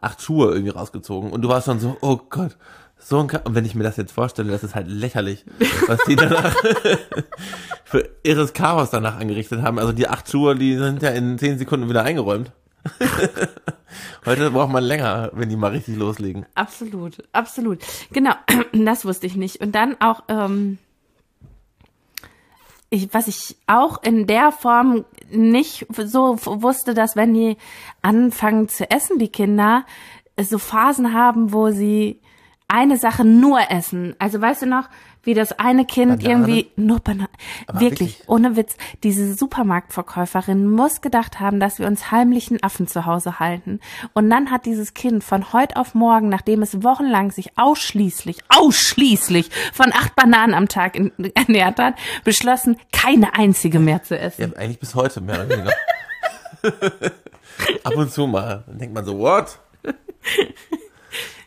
acht 0.02 0.20
Schuhe 0.20 0.52
irgendwie 0.52 0.72
rausgezogen 0.72 1.30
und 1.30 1.42
du 1.42 1.48
warst 1.48 1.66
schon 1.66 1.80
so, 1.80 1.96
oh 2.00 2.18
Gott, 2.28 2.56
so 2.98 3.18
ein 3.18 3.26
Ka 3.26 3.38
und 3.44 3.54
wenn 3.54 3.64
ich 3.64 3.74
mir 3.74 3.82
das 3.82 3.96
jetzt 3.96 4.12
vorstelle, 4.12 4.52
das 4.52 4.62
ist 4.62 4.74
halt 4.74 4.88
lächerlich, 4.88 5.44
was 5.86 6.00
die 6.06 6.16
danach 6.16 6.54
für 7.84 8.08
irres 8.22 8.52
Chaos 8.52 8.90
danach 8.90 9.18
angerichtet 9.18 9.62
haben. 9.62 9.78
Also 9.78 9.92
die 9.92 10.08
acht 10.08 10.30
Schuhe, 10.30 10.54
die 10.54 10.76
sind 10.76 11.02
ja 11.02 11.10
in 11.10 11.38
zehn 11.38 11.58
Sekunden 11.58 11.88
wieder 11.88 12.04
eingeräumt. 12.04 12.52
Heute 14.24 14.50
braucht 14.50 14.72
man 14.72 14.84
länger, 14.84 15.30
wenn 15.34 15.48
die 15.48 15.56
mal 15.56 15.70
richtig 15.70 15.96
loslegen. 15.96 16.46
Absolut, 16.54 17.22
absolut. 17.32 17.80
Genau, 18.12 18.32
das 18.72 19.04
wusste 19.04 19.26
ich 19.26 19.36
nicht. 19.36 19.60
Und 19.60 19.72
dann 19.72 20.00
auch, 20.00 20.22
ähm, 20.28 20.78
ich, 22.90 23.12
was 23.12 23.28
ich 23.28 23.56
auch 23.66 24.02
in 24.02 24.26
der 24.26 24.52
Form 24.52 25.04
nicht 25.32 25.86
so 25.90 26.36
wusste, 26.44 26.94
dass 26.94 27.16
wenn 27.16 27.34
die 27.34 27.56
anfangen 28.02 28.68
zu 28.68 28.90
essen, 28.90 29.18
die 29.18 29.30
Kinder, 29.30 29.84
so 30.40 30.58
Phasen 30.58 31.12
haben, 31.12 31.52
wo 31.52 31.70
sie 31.70 32.20
eine 32.68 32.96
Sache 32.96 33.24
nur 33.24 33.70
essen. 33.70 34.14
Also 34.18 34.40
weißt 34.40 34.62
du 34.62 34.66
noch, 34.66 34.88
wie 35.22 35.34
das 35.34 35.52
eine 35.58 35.84
Kind 35.84 36.22
Banane? 36.22 36.28
irgendwie 36.28 36.70
nur 36.76 37.00
Banane. 37.00 37.28
Aber 37.66 37.80
Wirklich, 37.80 38.18
wirklich? 38.18 38.28
ohne 38.28 38.56
Witz. 38.56 38.76
Diese 39.02 39.34
Supermarktverkäuferin 39.34 40.68
muss 40.68 41.00
gedacht 41.00 41.40
haben, 41.40 41.60
dass 41.60 41.78
wir 41.78 41.86
uns 41.86 42.10
heimlichen 42.10 42.62
Affen 42.62 42.86
zu 42.86 43.06
Hause 43.06 43.38
halten. 43.38 43.80
Und 44.14 44.28
dann 44.30 44.50
hat 44.50 44.66
dieses 44.66 44.94
Kind 44.94 45.22
von 45.22 45.52
heute 45.52 45.76
auf 45.76 45.94
morgen, 45.94 46.28
nachdem 46.28 46.62
es 46.62 46.82
wochenlang 46.82 47.30
sich 47.30 47.56
ausschließlich, 47.56 48.38
ausschließlich 48.48 49.50
von 49.72 49.92
acht 49.92 50.16
Bananen 50.16 50.54
am 50.54 50.68
Tag 50.68 50.96
in, 50.96 51.12
ernährt 51.34 51.78
hat, 51.78 51.94
beschlossen, 52.24 52.76
keine 52.92 53.34
einzige 53.34 53.78
mehr 53.78 54.02
zu 54.02 54.18
essen. 54.18 54.52
Ja, 54.52 54.58
eigentlich 54.58 54.80
bis 54.80 54.94
heute 54.94 55.20
mehr 55.20 55.36
oder 55.36 55.48
weniger. 55.48 55.72
Ab 57.84 57.96
und 57.96 58.10
zu 58.12 58.26
mal. 58.26 58.64
Dann 58.66 58.78
denkt 58.78 58.94
man 58.94 59.04
so, 59.04 59.18
what? 59.18 59.58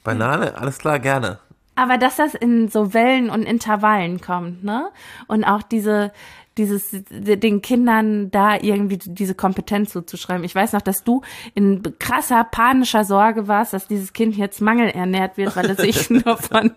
Banane, 0.04 0.56
alles 0.56 0.78
klar, 0.78 1.00
gerne. 1.00 1.40
Aber 1.76 1.98
dass 1.98 2.16
das 2.16 2.34
in 2.34 2.70
so 2.70 2.94
Wellen 2.94 3.30
und 3.30 3.44
Intervallen 3.44 4.22
kommt, 4.22 4.64
ne? 4.64 4.90
Und 5.28 5.44
auch 5.44 5.62
diese, 5.62 6.12
dieses, 6.58 6.90
den 6.92 7.62
Kindern 7.62 8.32
da 8.32 8.56
irgendwie 8.56 8.98
diese 8.98 9.36
Kompetenz 9.36 9.92
zuzuschreiben. 9.92 10.46
Ich 10.46 10.56
weiß 10.56 10.74
noch, 10.74 10.82
dass 10.82 11.04
du 11.04 11.22
in 11.54 11.84
krasser 12.00 12.46
panischer 12.46 13.04
Sorge 13.04 13.48
warst, 13.48 13.74
dass 13.74 13.88
dieses 13.88 14.14
Kind 14.14 14.38
jetzt 14.38 14.62
mangelernährt 14.62 15.38
wird, 15.38 15.56
weil 15.56 15.70
es 15.72 15.78
sich 15.78 16.10
nur 16.26 16.38
von, 16.38 16.72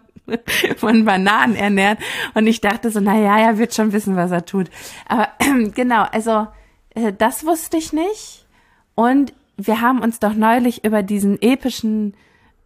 von 0.76 1.04
Bananen 1.04 1.54
ernährt. 1.54 1.98
Und 2.34 2.48
ich 2.48 2.60
dachte 2.60 2.90
so, 2.90 2.98
na 3.00 3.16
ja, 3.18 3.38
er 3.38 3.58
wird 3.58 3.74
schon 3.74 3.92
wissen, 3.92 4.16
was 4.16 4.32
er 4.32 4.44
tut. 4.44 4.68
Aber 5.06 5.28
genau, 5.74 6.02
also 6.10 6.48
äh, 6.94 7.12
das 7.16 7.46
wusste 7.46 7.76
ich 7.76 7.92
nicht. 7.92 8.46
Und 8.96 9.32
wir 9.56 9.80
haben 9.80 10.00
uns 10.00 10.18
doch 10.18 10.34
neulich 10.34 10.84
über 10.84 11.04
diesen 11.04 11.40
epischen 11.40 12.14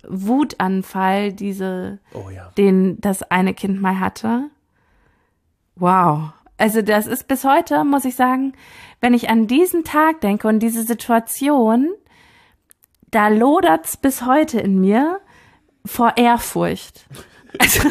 Wutanfall, 0.08 1.32
diese, 1.32 1.98
Oh 2.12 2.30
ja. 2.30 2.50
den 2.58 3.00
das 3.00 3.22
eine 3.22 3.54
Kind 3.54 3.80
mal 3.80 4.00
hatte. 4.00 4.50
Wow. 5.76 6.30
Also 6.58 6.82
das 6.82 7.06
ist 7.06 7.28
bis 7.28 7.44
heute, 7.44 7.84
muss 7.84 8.04
ich 8.04 8.14
sagen, 8.14 8.52
wenn 9.00 9.14
ich 9.14 9.28
an 9.30 9.46
diesen 9.46 9.84
Tag 9.84 10.20
denke 10.20 10.46
und 10.48 10.60
diese 10.60 10.84
Situation, 10.84 11.88
da 13.10 13.28
lodert's 13.28 13.96
bis 13.96 14.24
heute 14.24 14.60
in 14.60 14.80
mir 14.80 15.20
vor 15.84 16.16
Ehrfurcht. 16.16 17.06
Also, 17.58 17.88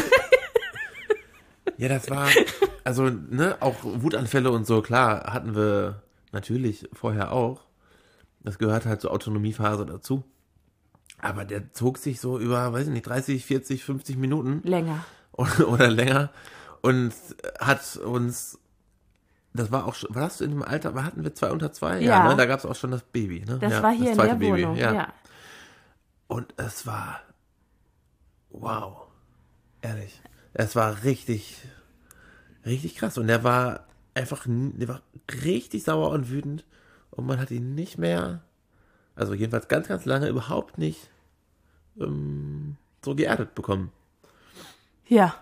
Ja, 1.78 1.88
das 1.90 2.10
war, 2.10 2.28
also, 2.84 3.10
ne, 3.10 3.58
auch 3.60 3.76
Wutanfälle 3.82 4.52
und 4.52 4.68
so, 4.68 4.82
klar, 4.82 5.34
hatten 5.34 5.56
wir 5.56 6.04
natürlich 6.32 6.88
vorher 6.94 7.32
auch. 7.32 7.62
Das 8.44 8.58
gehört 8.60 8.86
halt 8.86 9.02
zur 9.02 9.12
Autonomiephase 9.12 9.86
dazu. 9.86 10.24
Aber 11.22 11.46
der 11.46 11.72
zog 11.74 11.98
sich 11.98 12.20
so 12.20 12.40
über, 12.40 12.74
weiß 12.74 12.88
ich 12.88 12.94
nicht, 12.94 13.08
30, 13.08 13.46
40, 13.46 13.84
50 13.84 14.18
Minuten 14.18 14.62
länger. 14.64 15.06
oder, 15.32 15.68
oder 15.68 15.90
länger 15.90 16.32
und 16.82 17.14
hat 17.60 17.98
uns, 17.98 18.60
das 19.54 19.72
war 19.72 19.86
auch 19.86 19.96
schon, 19.96 20.14
war 20.14 20.24
das 20.24 20.42
in 20.42 20.52
dem 20.52 20.64
Alter, 20.64 20.94
hatten 21.04 21.24
wir 21.24 21.34
zwei 21.34 21.52
unter 21.52 21.72
zwei? 21.72 22.00
Ja. 22.02 22.28
ne? 22.30 22.36
Da 22.36 22.46
gab 22.46 22.60
es 22.60 22.66
auch 22.66 22.76
schon 22.76 22.92
das 22.92 23.04
Baby, 23.04 23.44
ne? 23.46 23.60
Das 23.60 23.72
ja, 23.72 23.84
war 23.84 23.92
hier 23.92 24.10
in 24.10 24.16
zweite 24.16 24.38
der 24.38 24.50
Wohnung, 24.50 24.76
ja. 24.76 24.94
ja. 24.94 25.14
Und 26.28 26.54
es 26.58 26.88
war, 26.88 27.22
wow, 28.50 29.08
ehrlich, 29.82 30.22
es 30.54 30.76
war 30.76 31.04
richtig, 31.04 31.62
richtig 32.66 32.96
krass. 32.96 33.18
Und 33.18 33.28
der 33.28 33.44
war 33.44 33.86
einfach, 34.14 34.46
der 34.48 34.88
war 34.88 35.02
richtig 35.44 35.84
sauer 35.84 36.10
und 36.12 36.30
wütend 36.30 36.66
und 37.12 37.26
man 37.26 37.40
hat 37.40 37.52
ihn 37.52 37.76
nicht 37.76 37.98
mehr, 37.98 38.42
also 39.16 39.34
jedenfalls 39.34 39.68
ganz, 39.68 39.88
ganz 39.88 40.06
lange 40.06 40.28
überhaupt 40.28 40.78
nicht 40.78 41.10
ähm, 42.00 42.78
so 43.04 43.16
geerdet 43.16 43.56
bekommen. 43.56 43.92
Ja. 45.08 45.36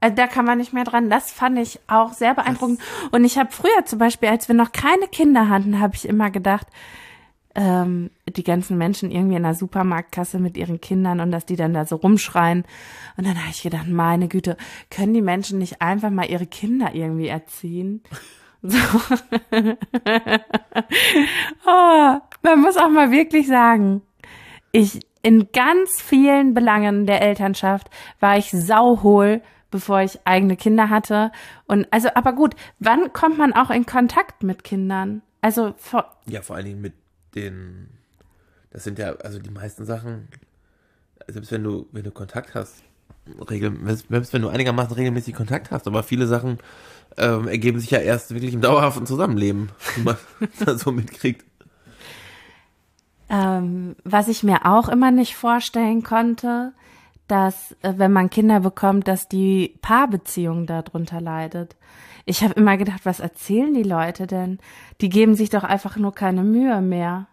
Also 0.00 0.16
da 0.16 0.26
kann 0.26 0.44
man 0.44 0.58
nicht 0.58 0.74
mehr 0.74 0.84
dran. 0.84 1.08
Das 1.08 1.32
fand 1.32 1.58
ich 1.58 1.80
auch 1.86 2.12
sehr 2.12 2.34
beeindruckend. 2.34 2.80
Und 3.10 3.24
ich 3.24 3.38
habe 3.38 3.52
früher 3.52 3.86
zum 3.86 3.98
Beispiel, 3.98 4.28
als 4.28 4.48
wir 4.48 4.54
noch 4.54 4.72
keine 4.72 5.08
Kinder 5.08 5.48
hatten, 5.48 5.80
habe 5.80 5.94
ich 5.94 6.06
immer 6.06 6.30
gedacht, 6.30 6.66
ähm, 7.54 8.10
die 8.26 8.42
ganzen 8.42 8.76
Menschen 8.76 9.10
irgendwie 9.10 9.36
in 9.36 9.44
der 9.44 9.54
Supermarktkasse 9.54 10.38
mit 10.38 10.56
ihren 10.56 10.80
Kindern 10.80 11.20
und 11.20 11.30
dass 11.30 11.46
die 11.46 11.56
dann 11.56 11.72
da 11.72 11.86
so 11.86 11.96
rumschreien. 11.96 12.64
Und 13.16 13.26
dann 13.26 13.38
habe 13.38 13.50
ich 13.50 13.62
gedacht, 13.62 13.88
meine 13.88 14.28
Güte, 14.28 14.56
können 14.90 15.14
die 15.14 15.22
Menschen 15.22 15.58
nicht 15.58 15.80
einfach 15.80 16.10
mal 16.10 16.28
ihre 16.28 16.46
Kinder 16.46 16.94
irgendwie 16.94 17.28
erziehen? 17.28 18.02
So. 18.66 18.78
oh, 21.66 22.18
man 22.42 22.60
muss 22.62 22.78
auch 22.78 22.88
mal 22.88 23.10
wirklich 23.10 23.46
sagen, 23.46 24.00
ich 24.72 25.06
in 25.20 25.52
ganz 25.52 26.00
vielen 26.00 26.54
Belangen 26.54 27.04
der 27.04 27.20
Elternschaft 27.20 27.90
war 28.20 28.38
ich 28.38 28.50
sauhohl, 28.50 29.42
bevor 29.70 30.00
ich 30.00 30.18
eigene 30.24 30.56
Kinder 30.56 30.88
hatte. 30.88 31.30
Und 31.66 31.86
also, 31.90 32.08
aber 32.14 32.32
gut, 32.32 32.56
wann 32.78 33.12
kommt 33.12 33.36
man 33.36 33.52
auch 33.52 33.68
in 33.68 33.84
Kontakt 33.84 34.42
mit 34.42 34.64
Kindern? 34.64 35.20
Also 35.42 35.74
vor, 35.76 36.16
Ja, 36.24 36.40
vor 36.40 36.56
allen 36.56 36.64
Dingen 36.64 36.80
mit 36.80 36.94
den, 37.34 37.90
das 38.70 38.84
sind 38.84 38.98
ja, 38.98 39.14
also 39.16 39.38
die 39.38 39.50
meisten 39.50 39.84
Sachen, 39.84 40.28
selbst 41.28 41.52
wenn 41.52 41.64
du, 41.64 41.86
wenn 41.92 42.04
du 42.04 42.12
Kontakt 42.12 42.54
hast, 42.54 42.82
regel, 43.50 43.76
selbst 44.08 44.32
wenn 44.32 44.42
du 44.42 44.48
einigermaßen 44.48 44.94
regelmäßig 44.94 45.34
Kontakt 45.34 45.70
hast, 45.70 45.86
aber 45.86 46.02
viele 46.02 46.26
Sachen 46.26 46.58
ähm, 47.16 47.48
ergeben 47.48 47.80
sich 47.80 47.90
ja 47.90 47.98
erst 47.98 48.32
wirklich 48.34 48.54
im 48.54 48.60
dauerhaften 48.60 49.06
Zusammenleben, 49.06 49.70
wie 49.94 50.02
man 50.02 50.16
da 50.64 50.76
so 50.76 50.92
mitkriegt. 50.92 51.44
ähm, 53.28 53.96
was 54.04 54.28
ich 54.28 54.42
mir 54.42 54.66
auch 54.66 54.88
immer 54.88 55.10
nicht 55.10 55.36
vorstellen 55.36 56.02
konnte, 56.02 56.72
dass 57.28 57.72
äh, 57.82 57.94
wenn 57.96 58.12
man 58.12 58.30
Kinder 58.30 58.60
bekommt, 58.60 59.08
dass 59.08 59.28
die 59.28 59.78
Paarbeziehung 59.80 60.66
darunter 60.66 61.20
leidet. 61.20 61.76
Ich 62.26 62.42
habe 62.42 62.54
immer 62.54 62.76
gedacht, 62.76 63.00
was 63.04 63.20
erzählen 63.20 63.74
die 63.74 63.82
Leute 63.82 64.26
denn? 64.26 64.58
Die 65.00 65.08
geben 65.08 65.34
sich 65.34 65.50
doch 65.50 65.64
einfach 65.64 65.96
nur 65.96 66.14
keine 66.14 66.42
Mühe 66.42 66.80
mehr. 66.80 67.26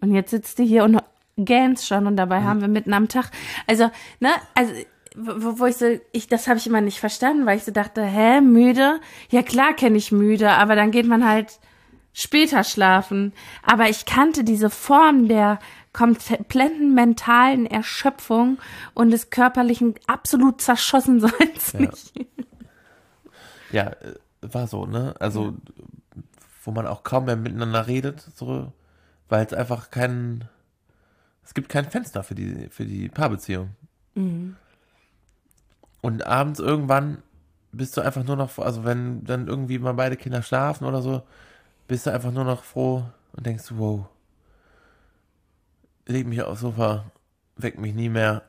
Und 0.00 0.12
jetzt 0.12 0.30
sitzt 0.30 0.58
die 0.58 0.66
hier 0.66 0.84
und 0.84 0.98
gähnst 1.36 1.86
schon 1.86 2.06
und 2.06 2.16
dabei 2.16 2.42
haben 2.42 2.60
wir 2.60 2.68
mitten 2.68 2.92
am 2.92 3.08
Tag. 3.08 3.30
Also, 3.66 3.90
ne, 4.20 4.30
also 4.54 4.72
wo, 5.16 5.58
wo 5.58 5.66
ich 5.66 5.76
so, 5.76 5.86
ich, 6.12 6.26
das 6.26 6.48
habe 6.48 6.58
ich 6.58 6.66
immer 6.66 6.80
nicht 6.80 7.00
verstanden, 7.00 7.46
weil 7.46 7.56
ich 7.56 7.64
so 7.64 7.72
dachte, 7.72 8.02
hä, 8.04 8.40
müde? 8.40 9.00
Ja 9.30 9.42
klar 9.42 9.74
kenne 9.74 9.98
ich 9.98 10.12
müde, 10.12 10.50
aber 10.50 10.76
dann 10.76 10.90
geht 10.90 11.06
man 11.06 11.26
halt 11.28 11.58
später 12.12 12.64
schlafen. 12.64 13.32
Aber 13.62 13.88
ich 13.88 14.04
kannte 14.06 14.44
diese 14.44 14.70
Form 14.70 15.28
der 15.28 15.58
kompletten 15.92 16.94
mentalen 16.94 17.66
Erschöpfung 17.66 18.58
und 18.94 19.10
des 19.10 19.30
körperlichen 19.30 19.94
absolut 20.06 20.60
Zerschossenseins 20.60 21.72
Ja. 21.72 21.80
nicht. 21.80 22.12
Ja, 23.72 23.86
äh, 23.88 24.14
war 24.42 24.66
so, 24.66 24.86
ne? 24.86 25.14
Also, 25.18 25.54
wo 26.64 26.70
man 26.70 26.86
auch 26.86 27.02
kaum 27.04 27.26
mehr 27.26 27.36
miteinander 27.36 27.86
redet, 27.86 28.20
so, 28.34 28.72
weil 29.28 29.46
es 29.46 29.52
einfach 29.52 29.90
kein, 29.90 30.44
es 31.44 31.54
gibt 31.54 31.68
kein 31.68 31.90
Fenster 31.90 32.22
für 32.22 32.34
die, 32.34 32.68
für 32.70 32.84
die 32.84 33.08
Paarbeziehung. 33.08 33.70
Und 36.02 36.26
abends 36.26 36.60
irgendwann 36.60 37.22
bist 37.70 37.96
du 37.96 38.02
einfach 38.02 38.24
nur 38.24 38.36
noch, 38.36 38.58
also 38.58 38.84
wenn 38.84 39.24
dann 39.24 39.46
irgendwie 39.46 39.78
mal 39.78 39.94
beide 39.94 40.16
Kinder 40.16 40.42
schlafen 40.42 40.84
oder 40.84 41.00
so, 41.00 41.22
bist 41.88 42.06
du 42.06 42.12
einfach 42.12 42.32
nur 42.32 42.44
noch 42.44 42.64
froh 42.64 43.04
und 43.32 43.46
denkst, 43.46 43.66
wow, 43.70 44.06
leg 46.06 46.26
mich 46.26 46.42
aufs 46.42 46.60
Sofa, 46.60 47.04
weck 47.56 47.78
mich 47.78 47.94
nie 47.94 48.08
mehr. 48.08 48.42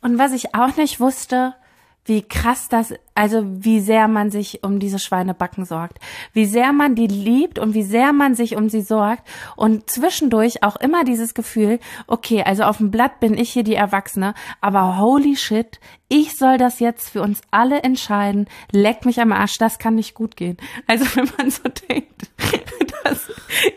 Und 0.00 0.18
was 0.18 0.32
ich 0.32 0.54
auch 0.54 0.76
nicht 0.76 1.00
wusste, 1.00 1.54
wie 2.04 2.22
krass 2.22 2.68
das, 2.68 2.94
also 3.14 3.42
wie 3.44 3.80
sehr 3.80 4.08
man 4.08 4.30
sich 4.30 4.64
um 4.64 4.80
diese 4.80 4.98
Schweinebacken 4.98 5.64
sorgt, 5.64 5.98
wie 6.32 6.46
sehr 6.46 6.72
man 6.72 6.94
die 6.96 7.06
liebt 7.06 7.58
und 7.58 7.74
wie 7.74 7.84
sehr 7.84 8.12
man 8.12 8.34
sich 8.34 8.56
um 8.56 8.68
sie 8.68 8.80
sorgt. 8.80 9.22
Und 9.56 9.88
zwischendurch 9.88 10.64
auch 10.64 10.76
immer 10.76 11.04
dieses 11.04 11.34
Gefühl, 11.34 11.78
okay, 12.08 12.42
also 12.42 12.64
auf 12.64 12.78
dem 12.78 12.90
Blatt 12.90 13.20
bin 13.20 13.36
ich 13.38 13.52
hier 13.52 13.62
die 13.62 13.76
Erwachsene, 13.76 14.34
aber 14.60 14.98
holy 14.98 15.36
shit, 15.36 15.78
ich 16.08 16.36
soll 16.36 16.58
das 16.58 16.80
jetzt 16.80 17.10
für 17.10 17.22
uns 17.22 17.40
alle 17.50 17.82
entscheiden, 17.82 18.48
leck 18.72 19.04
mich 19.04 19.20
am 19.20 19.32
Arsch, 19.32 19.58
das 19.58 19.78
kann 19.78 19.94
nicht 19.94 20.14
gut 20.14 20.36
gehen. 20.36 20.56
Also 20.86 21.04
wenn 21.14 21.30
man 21.38 21.50
so 21.50 21.62
denkt, 21.88 22.28
dass 23.04 23.28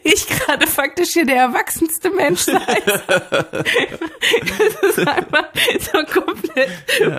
ich 0.04 0.28
gerade 0.28 0.68
faktisch 0.68 1.14
hier 1.14 1.26
der 1.26 1.38
erwachsenste 1.38 2.10
Mensch 2.10 2.42
sei. 2.42 2.82
Das 2.86 4.98
ist 4.98 5.08
einfach 5.08 5.48
so 5.80 6.22
komplett 6.22 6.70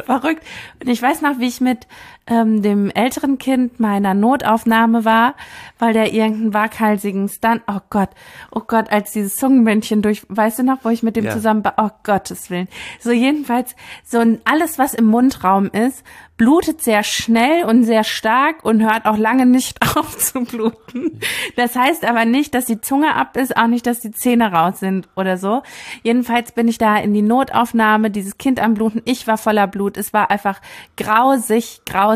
verrückt. 0.04 0.42
Und 0.80 0.88
ich 0.88 1.00
weiß 1.00 1.22
noch, 1.22 1.38
wie 1.38 1.48
ich 1.48 1.60
mit 1.60 1.86
ähm, 2.26 2.60
dem 2.62 2.90
älteren 2.90 3.38
Kind 3.38 3.78
meiner 3.78 4.12
Notaufnahme 4.14 5.04
war, 5.04 5.34
weil 5.78 5.92
der 5.92 6.12
irgendeinen 6.12 6.54
waghalsigen 6.54 7.28
Stunt, 7.28 7.62
oh 7.68 7.78
Gott, 7.88 8.10
oh 8.50 8.62
Gott, 8.66 8.90
als 8.90 9.12
dieses 9.12 9.36
Zungenbändchen 9.36 10.02
durch, 10.02 10.24
weißt 10.28 10.58
du 10.58 10.62
noch, 10.64 10.78
wo 10.82 10.88
ich 10.88 11.02
mit 11.02 11.16
dem 11.16 11.26
Ja. 11.26 11.32
zusammen, 11.32 11.62
oh 11.76 11.90
Gottes 12.02 12.50
Willen. 12.50 12.68
So 12.98 13.12
jedenfalls, 13.12 13.76
so 14.04 14.18
ein, 14.18 14.40
alles, 14.44 14.78
was 14.78 14.94
im 14.94 15.06
Mundraum 15.06 15.66
ist, 15.66 16.02
blutet 16.36 16.82
sehr 16.82 17.02
schnell 17.02 17.64
und 17.64 17.84
sehr 17.84 18.04
stark 18.04 18.62
und 18.62 18.82
hört 18.82 19.06
auch 19.06 19.16
lange 19.16 19.46
nicht 19.46 19.78
auf 19.96 20.18
zu 20.18 20.42
bluten. 20.44 21.20
Das 21.56 21.76
heißt 21.76 22.04
aber 22.04 22.24
nicht, 22.26 22.54
dass 22.54 22.66
die 22.66 22.80
Zunge 22.80 23.14
ab 23.14 23.36
ist, 23.36 23.56
auch 23.56 23.68
nicht, 23.68 23.86
dass 23.86 24.00
die 24.00 24.10
Zähne 24.10 24.52
raus 24.52 24.80
sind 24.80 25.08
oder 25.16 25.38
so. 25.38 25.62
Jedenfalls 26.02 26.52
bin 26.52 26.68
ich 26.68 26.76
da 26.76 26.96
in 26.98 27.14
die 27.14 27.22
Notaufnahme, 27.22 28.10
dieses 28.10 28.36
Kind 28.36 28.60
am 28.60 28.74
Bluten, 28.74 29.00
ich 29.06 29.26
war 29.26 29.38
voller 29.38 29.66
Blut. 29.66 29.96
Es 29.96 30.12
war 30.12 30.30
einfach 30.30 30.60
grausig, 30.98 31.80
grausig 31.86 32.15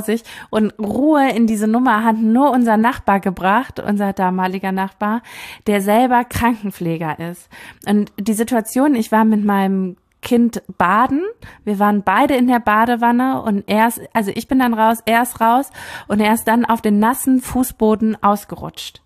und 0.50 0.72
Ruhe 0.78 1.30
in 1.30 1.46
diese 1.46 1.66
Nummer 1.66 2.04
hat 2.04 2.16
nur 2.18 2.50
unser 2.50 2.76
Nachbar 2.76 3.20
gebracht, 3.20 3.80
unser 3.80 4.12
damaliger 4.12 4.72
Nachbar, 4.72 5.22
der 5.66 5.80
selber 5.80 6.24
Krankenpfleger 6.24 7.18
ist. 7.30 7.48
Und 7.86 8.12
die 8.18 8.34
Situation, 8.34 8.94
ich 8.94 9.12
war 9.12 9.24
mit 9.24 9.44
meinem 9.44 9.96
Kind 10.22 10.62
baden. 10.76 11.22
Wir 11.64 11.78
waren 11.78 12.02
beide 12.02 12.34
in 12.36 12.46
der 12.46 12.60
Badewanne 12.60 13.42
und 13.42 13.64
er 13.66 13.88
ist, 13.88 14.00
also 14.12 14.30
ich 14.34 14.48
bin 14.48 14.58
dann 14.58 14.74
raus, 14.74 14.98
er 15.06 15.22
ist 15.22 15.40
raus 15.40 15.70
und 16.08 16.20
er 16.20 16.34
ist 16.34 16.44
dann 16.44 16.64
auf 16.64 16.82
den 16.82 16.98
nassen 16.98 17.40
Fußboden 17.40 18.22
ausgerutscht. 18.22 19.02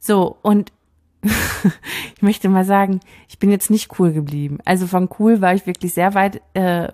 So, 0.00 0.36
und 0.42 0.72
ich 1.22 2.22
möchte 2.22 2.48
mal 2.48 2.64
sagen, 2.64 3.00
ich 3.28 3.38
bin 3.38 3.50
jetzt 3.50 3.70
nicht 3.70 3.98
cool 3.98 4.12
geblieben. 4.12 4.58
Also 4.64 4.86
von 4.86 5.08
cool 5.18 5.40
war 5.40 5.54
ich 5.54 5.66
wirklich 5.66 5.94
sehr 5.94 6.14
weit 6.14 6.42
äh, 6.54 6.88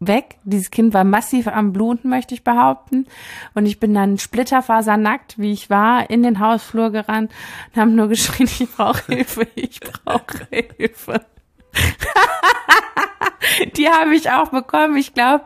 weg. 0.00 0.36
Dieses 0.44 0.70
Kind 0.70 0.94
war 0.94 1.04
massiv 1.04 1.48
am 1.48 1.72
Bluten, 1.72 2.08
möchte 2.08 2.34
ich 2.34 2.44
behaupten. 2.44 3.06
Und 3.54 3.66
ich 3.66 3.80
bin 3.80 3.94
dann 3.94 4.18
splitterfasernackt, 4.18 5.38
wie 5.38 5.52
ich 5.52 5.70
war, 5.70 6.10
in 6.10 6.22
den 6.22 6.40
Hausflur 6.40 6.90
gerannt 6.90 7.32
und 7.74 7.80
haben 7.80 7.94
nur 7.94 8.08
geschrien, 8.08 8.48
ich 8.58 8.70
brauche 8.70 9.04
Hilfe, 9.06 9.46
ich 9.54 9.80
brauche 9.80 10.46
Hilfe. 10.50 11.24
Die 13.76 13.88
habe 13.88 14.14
ich 14.14 14.30
auch 14.30 14.48
bekommen. 14.48 14.96
Ich 14.96 15.14
glaube, 15.14 15.44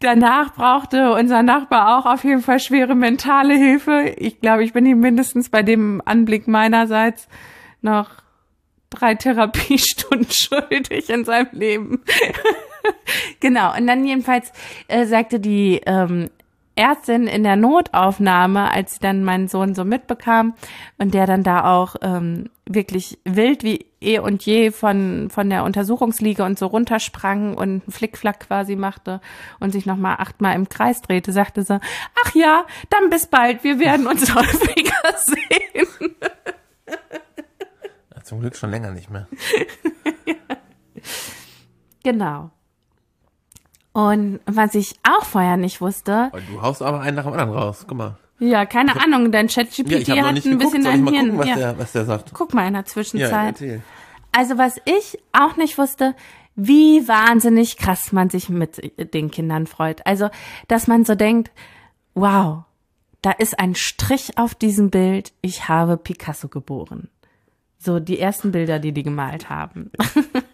danach 0.00 0.54
brauchte 0.54 1.12
unser 1.12 1.42
Nachbar 1.42 1.98
auch 1.98 2.06
auf 2.06 2.24
jeden 2.24 2.42
Fall 2.42 2.60
schwere 2.60 2.94
mentale 2.94 3.54
Hilfe. 3.54 4.14
Ich 4.16 4.40
glaube, 4.40 4.64
ich 4.64 4.72
bin 4.72 4.86
ihm 4.86 5.00
mindestens 5.00 5.48
bei 5.48 5.62
dem 5.62 6.02
Anblick 6.04 6.48
meinerseits 6.48 7.28
noch 7.82 8.10
drei 8.90 9.14
Therapiestunden 9.14 10.28
schuldig 10.30 11.10
in 11.10 11.24
seinem 11.24 11.48
Leben. 11.52 12.02
genau. 13.40 13.76
Und 13.76 13.86
dann 13.86 14.04
jedenfalls 14.04 14.52
äh, 14.88 15.06
sagte 15.06 15.40
die 15.40 15.80
ähm, 15.86 16.30
Ärztin 16.76 17.26
in 17.26 17.44
der 17.44 17.56
Notaufnahme, 17.56 18.70
als 18.70 18.94
sie 18.94 19.00
dann 19.00 19.22
meinen 19.22 19.48
Sohn 19.48 19.74
so 19.74 19.84
mitbekam 19.84 20.54
und 20.98 21.14
der 21.14 21.26
dann 21.26 21.44
da 21.44 21.72
auch 21.72 21.94
ähm, 22.02 22.50
wirklich 22.66 23.18
wild 23.24 23.62
wie 23.62 23.86
eh 24.00 24.18
und 24.18 24.44
je 24.44 24.72
von, 24.72 25.30
von 25.30 25.50
der 25.50 25.62
Untersuchungsliege 25.64 26.44
und 26.44 26.58
so 26.58 26.66
runtersprang 26.66 27.54
und 27.54 27.62
einen 27.62 27.82
Flickflack 27.88 28.40
quasi 28.40 28.74
machte 28.74 29.20
und 29.60 29.70
sich 29.70 29.86
nochmal 29.86 30.16
achtmal 30.18 30.56
im 30.56 30.68
Kreis 30.68 31.00
drehte, 31.00 31.32
sagte 31.32 31.62
sie, 31.62 31.78
ach 32.24 32.34
ja, 32.34 32.64
dann 32.90 33.08
bis 33.08 33.26
bald, 33.26 33.62
wir 33.62 33.78
werden 33.78 34.06
uns 34.06 34.34
häufiger 34.34 34.92
sehen. 35.16 36.16
Zum 38.24 38.40
Glück 38.40 38.56
schon 38.56 38.70
länger 38.70 38.90
nicht 38.90 39.10
mehr. 39.10 39.28
Genau. 42.04 42.50
Und 43.94 44.40
was 44.44 44.74
ich 44.74 44.96
auch 45.02 45.24
vorher 45.24 45.56
nicht 45.56 45.80
wusste, 45.80 46.28
Aber 46.32 46.40
du 46.40 46.60
haust 46.60 46.82
aber 46.82 47.00
einen 47.00 47.16
nach 47.16 47.24
dem 47.24 47.32
anderen 47.32 47.52
raus. 47.58 47.84
Guck 47.88 47.96
mal. 47.96 48.16
ja, 48.40 48.66
keine 48.66 49.00
Ahnung, 49.02 49.32
dein 49.32 49.46
ChatGPT 49.48 50.08
Ja, 50.08 50.26
hat 50.26 50.34
nicht 50.34 50.44
ein 50.46 50.58
geguckt. 50.58 50.76
bisschen 50.76 51.02
mal 51.04 51.12
Hirn. 51.12 51.30
gucken, 51.30 51.38
was, 51.38 51.46
ja. 51.48 51.54
der, 51.56 51.78
was 51.78 51.92
der 51.92 52.04
sagt? 52.04 52.32
Guck 52.34 52.52
mal 52.54 52.66
in 52.66 52.72
der 52.74 52.82
Ja, 52.82 52.86
Zwischenzeit. 52.86 53.46
erzähl. 53.54 53.82
Also 54.32 54.58
was 54.58 54.76
ich 54.84 55.18
auch 55.32 55.56
nicht 55.56 55.78
wusste, 55.78 56.14
wie 56.56 57.06
wahnsinnig 57.06 57.76
krass 57.78 58.10
man 58.12 58.30
sich 58.30 58.48
mit 58.48 58.92
den 59.14 59.30
Kindern 59.30 59.66
freut. 59.68 60.04
Also, 60.06 60.28
dass 60.68 60.86
man 60.88 61.04
so 61.04 61.14
denkt, 61.14 61.50
wow, 62.14 62.64
da 63.22 63.30
ist 63.30 63.58
ein 63.58 63.74
Strich 63.76 64.36
auf 64.38 64.54
diesem 64.56 64.90
Bild, 64.90 65.32
ich 65.40 65.68
habe 65.68 65.96
Picasso 65.96 66.48
geboren. 66.48 67.08
So 67.78 68.00
die 68.00 68.18
ersten 68.18 68.50
Bilder, 68.52 68.78
die 68.80 68.92
die 68.92 69.02
gemalt 69.04 69.50
haben. 69.50 69.90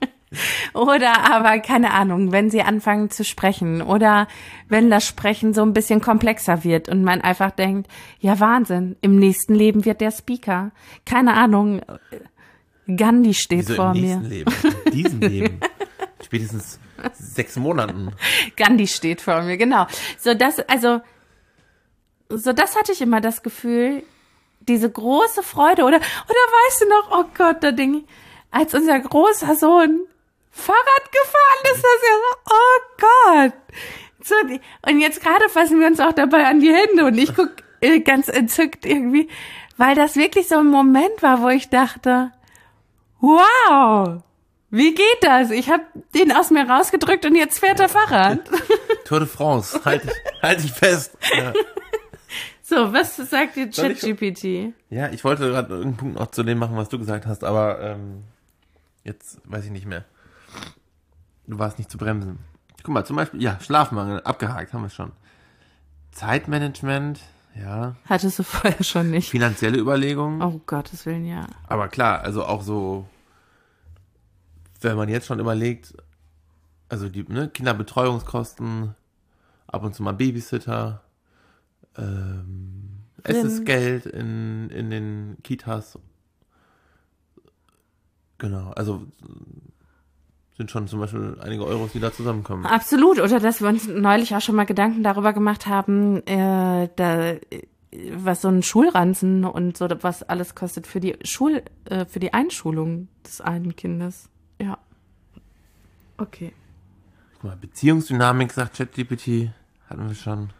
Oder 0.74 1.32
aber, 1.32 1.58
keine 1.58 1.92
Ahnung, 1.92 2.30
wenn 2.30 2.50
sie 2.50 2.62
anfangen 2.62 3.10
zu 3.10 3.24
sprechen 3.24 3.82
oder 3.82 4.28
wenn 4.68 4.88
das 4.88 5.04
Sprechen 5.04 5.54
so 5.54 5.62
ein 5.62 5.72
bisschen 5.72 6.00
komplexer 6.00 6.62
wird 6.62 6.88
und 6.88 7.02
man 7.02 7.20
einfach 7.20 7.50
denkt, 7.50 7.90
ja 8.20 8.38
Wahnsinn, 8.38 8.96
im 9.00 9.18
nächsten 9.18 9.54
Leben 9.54 9.84
wird 9.84 10.00
der 10.00 10.12
Speaker. 10.12 10.70
Keine 11.04 11.34
Ahnung, 11.34 11.80
Gandhi 12.86 13.34
steht 13.34 13.60
Wieso 13.60 13.74
vor 13.74 13.92
im 13.92 14.00
mir. 14.00 14.16
nächsten 14.16 14.30
Leben? 14.30 14.52
In 14.84 14.92
diesem 14.92 15.20
Leben. 15.20 15.60
Spätestens 16.24 16.78
sechs 17.14 17.56
Monaten. 17.56 18.12
Gandhi 18.56 18.86
steht 18.86 19.20
vor 19.20 19.42
mir, 19.42 19.56
genau. 19.56 19.86
So 20.18 20.34
das, 20.34 20.60
also, 20.60 21.00
so 22.28 22.52
das 22.52 22.76
hatte 22.76 22.92
ich 22.92 23.00
immer 23.00 23.20
das 23.20 23.42
Gefühl, 23.42 24.04
diese 24.60 24.90
große 24.90 25.42
Freude 25.42 25.82
oder, 25.82 25.96
oder 25.96 25.98
weißt 25.98 26.82
du 26.82 26.88
noch, 26.88 27.18
oh 27.18 27.24
Gott, 27.36 27.64
da 27.64 27.72
Ding, 27.72 28.04
als 28.50 28.74
unser 28.74 29.00
großer 29.00 29.56
Sohn 29.56 30.00
Fahrrad 30.50 31.12
gefahren 31.12 31.74
ist, 31.74 31.82
das 31.82 32.00
ja 32.02 32.16
so, 32.16 32.52
oh 32.52 32.80
Gott. 32.98 33.52
So, 34.22 34.34
und 34.90 35.00
jetzt 35.00 35.22
gerade 35.22 35.48
fassen 35.48 35.80
wir 35.80 35.86
uns 35.86 36.00
auch 36.00 36.12
dabei 36.12 36.46
an 36.46 36.60
die 36.60 36.72
Hände 36.74 37.04
und 37.06 37.16
ich 37.16 37.34
guck 37.34 37.50
äh, 37.80 38.00
ganz 38.00 38.28
entzückt 38.28 38.84
irgendwie, 38.84 39.28
weil 39.76 39.94
das 39.94 40.16
wirklich 40.16 40.48
so 40.48 40.58
ein 40.58 40.66
Moment 40.66 41.22
war, 41.22 41.40
wo 41.40 41.48
ich 41.48 41.70
dachte, 41.70 42.32
wow, 43.20 44.22
wie 44.70 44.94
geht 44.94 45.22
das? 45.22 45.50
Ich 45.50 45.70
habe 45.70 45.82
den 46.14 46.32
aus 46.32 46.50
mir 46.50 46.68
rausgedrückt 46.68 47.24
und 47.26 47.34
jetzt 47.34 47.58
fährt 47.58 47.80
er 47.80 47.88
Fahrrad. 47.88 48.40
Tour 49.04 49.20
de 49.20 49.28
France. 49.28 49.80
Halt 49.84 50.04
dich, 50.04 50.12
halt 50.42 50.62
dich 50.62 50.72
fest. 50.72 51.16
Ja. 51.36 51.52
So, 52.62 52.92
was 52.92 53.16
sagt 53.16 53.56
dir 53.56 53.68
ChatGPT? 53.68 54.74
ja, 54.90 55.08
ich 55.08 55.24
wollte 55.24 55.48
gerade 55.48 55.70
irgendeinen 55.70 55.96
Punkt 55.96 56.18
noch 56.20 56.30
zu 56.30 56.44
dem 56.44 56.58
machen, 56.58 56.76
was 56.76 56.88
du 56.88 56.98
gesagt 57.00 57.26
hast, 57.26 57.42
aber 57.42 57.80
ähm, 57.80 58.22
jetzt 59.02 59.40
weiß 59.44 59.64
ich 59.64 59.72
nicht 59.72 59.86
mehr. 59.86 60.04
Du 61.50 61.58
warst 61.58 61.78
nicht 61.78 61.90
zu 61.90 61.98
bremsen. 61.98 62.38
Guck 62.84 62.94
mal, 62.94 63.04
zum 63.04 63.16
Beispiel, 63.16 63.42
ja, 63.42 63.58
Schlafmangel, 63.60 64.20
abgehakt, 64.22 64.72
haben 64.72 64.82
wir 64.82 64.88
schon. 64.88 65.10
Zeitmanagement, 66.12 67.20
ja, 67.56 67.96
Hattest 68.08 68.38
du 68.38 68.42
vorher 68.44 68.84
schon 68.84 69.10
nicht. 69.10 69.30
finanzielle 69.30 69.78
Überlegungen. 69.78 70.40
Oh 70.42 70.60
Gottes 70.66 71.04
Willen, 71.06 71.26
ja. 71.26 71.46
Aber 71.66 71.88
klar, 71.88 72.20
also 72.20 72.44
auch 72.44 72.62
so, 72.62 73.08
wenn 74.80 74.96
man 74.96 75.08
jetzt 75.08 75.26
schon 75.26 75.40
überlegt, 75.40 75.92
also 76.88 77.08
die 77.08 77.24
ne, 77.24 77.48
Kinderbetreuungskosten, 77.48 78.94
ab 79.66 79.82
und 79.82 79.94
zu 79.94 80.04
mal 80.04 80.12
Babysitter, 80.14 81.02
ähm, 81.98 83.00
Essensgeld 83.24 84.06
in, 84.06 84.70
in 84.70 84.90
den 84.90 85.36
Kitas. 85.42 85.98
Genau, 88.38 88.70
also 88.70 89.06
sind 90.60 90.70
schon 90.70 90.88
zum 90.88 91.00
Beispiel 91.00 91.38
einige 91.40 91.64
Euros, 91.64 91.92
die 91.92 92.00
da 92.00 92.12
zusammenkommen. 92.12 92.66
Absolut. 92.66 93.18
Oder 93.18 93.40
dass 93.40 93.62
wir 93.62 93.68
uns 93.68 93.88
neulich 93.88 94.36
auch 94.36 94.42
schon 94.42 94.56
mal 94.56 94.66
Gedanken 94.66 95.02
darüber 95.02 95.32
gemacht 95.32 95.66
haben, 95.66 96.18
äh, 96.26 96.90
da, 96.96 97.30
äh, 97.30 97.40
was 98.12 98.42
so 98.42 98.48
ein 98.48 98.62
Schulranzen 98.62 99.46
und 99.46 99.78
so 99.78 99.88
was 100.02 100.22
alles 100.22 100.54
kostet 100.54 100.86
für 100.86 101.00
die 101.00 101.16
Schul, 101.24 101.62
äh, 101.86 102.04
für 102.04 102.20
die 102.20 102.34
Einschulung 102.34 103.08
des 103.26 103.40
einen 103.40 103.74
Kindes. 103.74 104.28
Ja. 104.60 104.76
Okay. 106.18 106.52
Guck 107.36 107.44
mal, 107.44 107.56
Beziehungsdynamik, 107.56 108.52
sagt 108.52 108.76
ChatGPT, 108.76 109.50
hatten 109.88 110.08
wir 110.08 110.14
schon. 110.14 110.50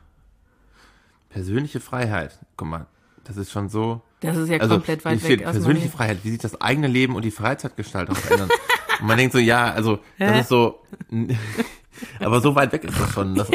Persönliche 1.29 1.79
Freiheit, 1.79 2.39
guck 2.57 2.69
mal, 2.69 2.87
das 3.25 3.37
ist 3.37 3.51
schon 3.51 3.69
so. 3.69 4.01
Das 4.21 4.39
ist 4.39 4.49
ja 4.49 4.57
also 4.59 4.77
komplett 4.77 5.05
weit 5.05 5.23
weg 5.29 5.43
persönliche 5.43 5.91
Freiheit, 5.91 6.21
wie 6.25 6.31
sich 6.31 6.39
das 6.39 6.59
eigene 6.61 6.89
Leben 6.89 7.15
und 7.17 7.25
die 7.25 7.31
Freizeitgestaltung 7.31 8.17
verändern. 8.17 8.49
und 9.01 9.07
man 9.07 9.17
denkt 9.17 9.33
so, 9.33 9.39
ja, 9.39 9.73
also 9.73 9.99
das 10.19 10.43
ist 10.43 10.49
so, 10.49 10.81
aber 12.21 12.41
so 12.41 12.55
weit 12.55 12.73
weg 12.73 12.85
ist 12.85 12.99
das 12.99 13.13
schon, 13.13 13.35
das 13.35 13.51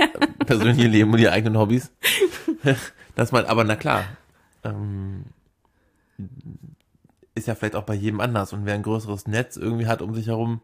persönliche 0.46 0.88
Leben 0.88 1.12
und 1.12 1.20
die 1.20 1.30
eigenen 1.30 1.58
Hobbys. 1.58 1.92
dass 3.16 3.32
man, 3.32 3.46
aber 3.46 3.64
na 3.64 3.76
klar, 3.76 4.04
ähm, 4.64 5.26
ist 7.36 7.48
ja 7.48 7.56
vielleicht 7.56 7.76
auch 7.76 7.84
bei 7.84 7.94
jedem 7.94 8.22
anders 8.22 8.54
und 8.54 8.66
wer 8.66 8.74
ein 8.74 8.84
größeres 8.84 9.28
Netz 9.28 9.58
irgendwie 9.58 9.88
hat 9.88 10.02
um 10.02 10.16
sich 10.16 10.28
herum, 10.28 10.62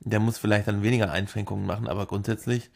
der 0.00 0.18
muss 0.18 0.38
vielleicht 0.38 0.66
dann 0.66 0.82
weniger 0.82 1.12
Einschränkungen 1.12 1.66
machen, 1.66 1.88
aber 1.88 2.06
grundsätzlich. 2.06 2.70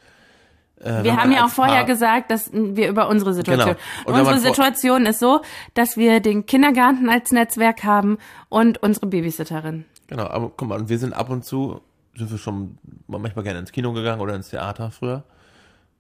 Äh, 0.79 1.03
Wir 1.05 1.17
haben 1.17 1.33
ja 1.33 1.47
auch 1.47 1.51
vorher 1.51 1.85
gesagt, 1.85 2.31
dass 2.31 2.51
wir 2.53 2.89
über 2.89 3.09
unsere 3.09 3.33
Situation. 3.33 3.77
Genau. 3.77 4.05
Und 4.05 4.15
wenn 4.15 4.27
Unsere 4.35 4.39
Situation 4.41 5.07
ist 5.07 5.21
so, 5.21 5.41
dass 5.73 5.97
wir 5.97 6.21
den 6.21 6.45
Kindergarten 6.45 7.09
als 7.09 7.33
Netzwerk 7.33 7.83
haben 7.83 8.19
und 8.51 8.83
unsere 8.83 9.07
Babysitterin. 9.07 9.87
Genau, 10.11 10.27
aber 10.27 10.51
guck 10.51 10.69
mal, 10.69 10.81
und 10.81 10.89
wir 10.89 10.99
sind 10.99 11.13
ab 11.13 11.31
und 11.31 11.45
zu, 11.45 11.81
sind 12.17 12.33
wir 12.33 12.37
schon 12.37 12.79
manchmal 13.07 13.45
gerne 13.45 13.61
ins 13.61 13.71
Kino 13.71 13.93
gegangen 13.93 14.21
oder 14.21 14.35
ins 14.35 14.51
Theater 14.51 14.91
früher, 14.91 15.23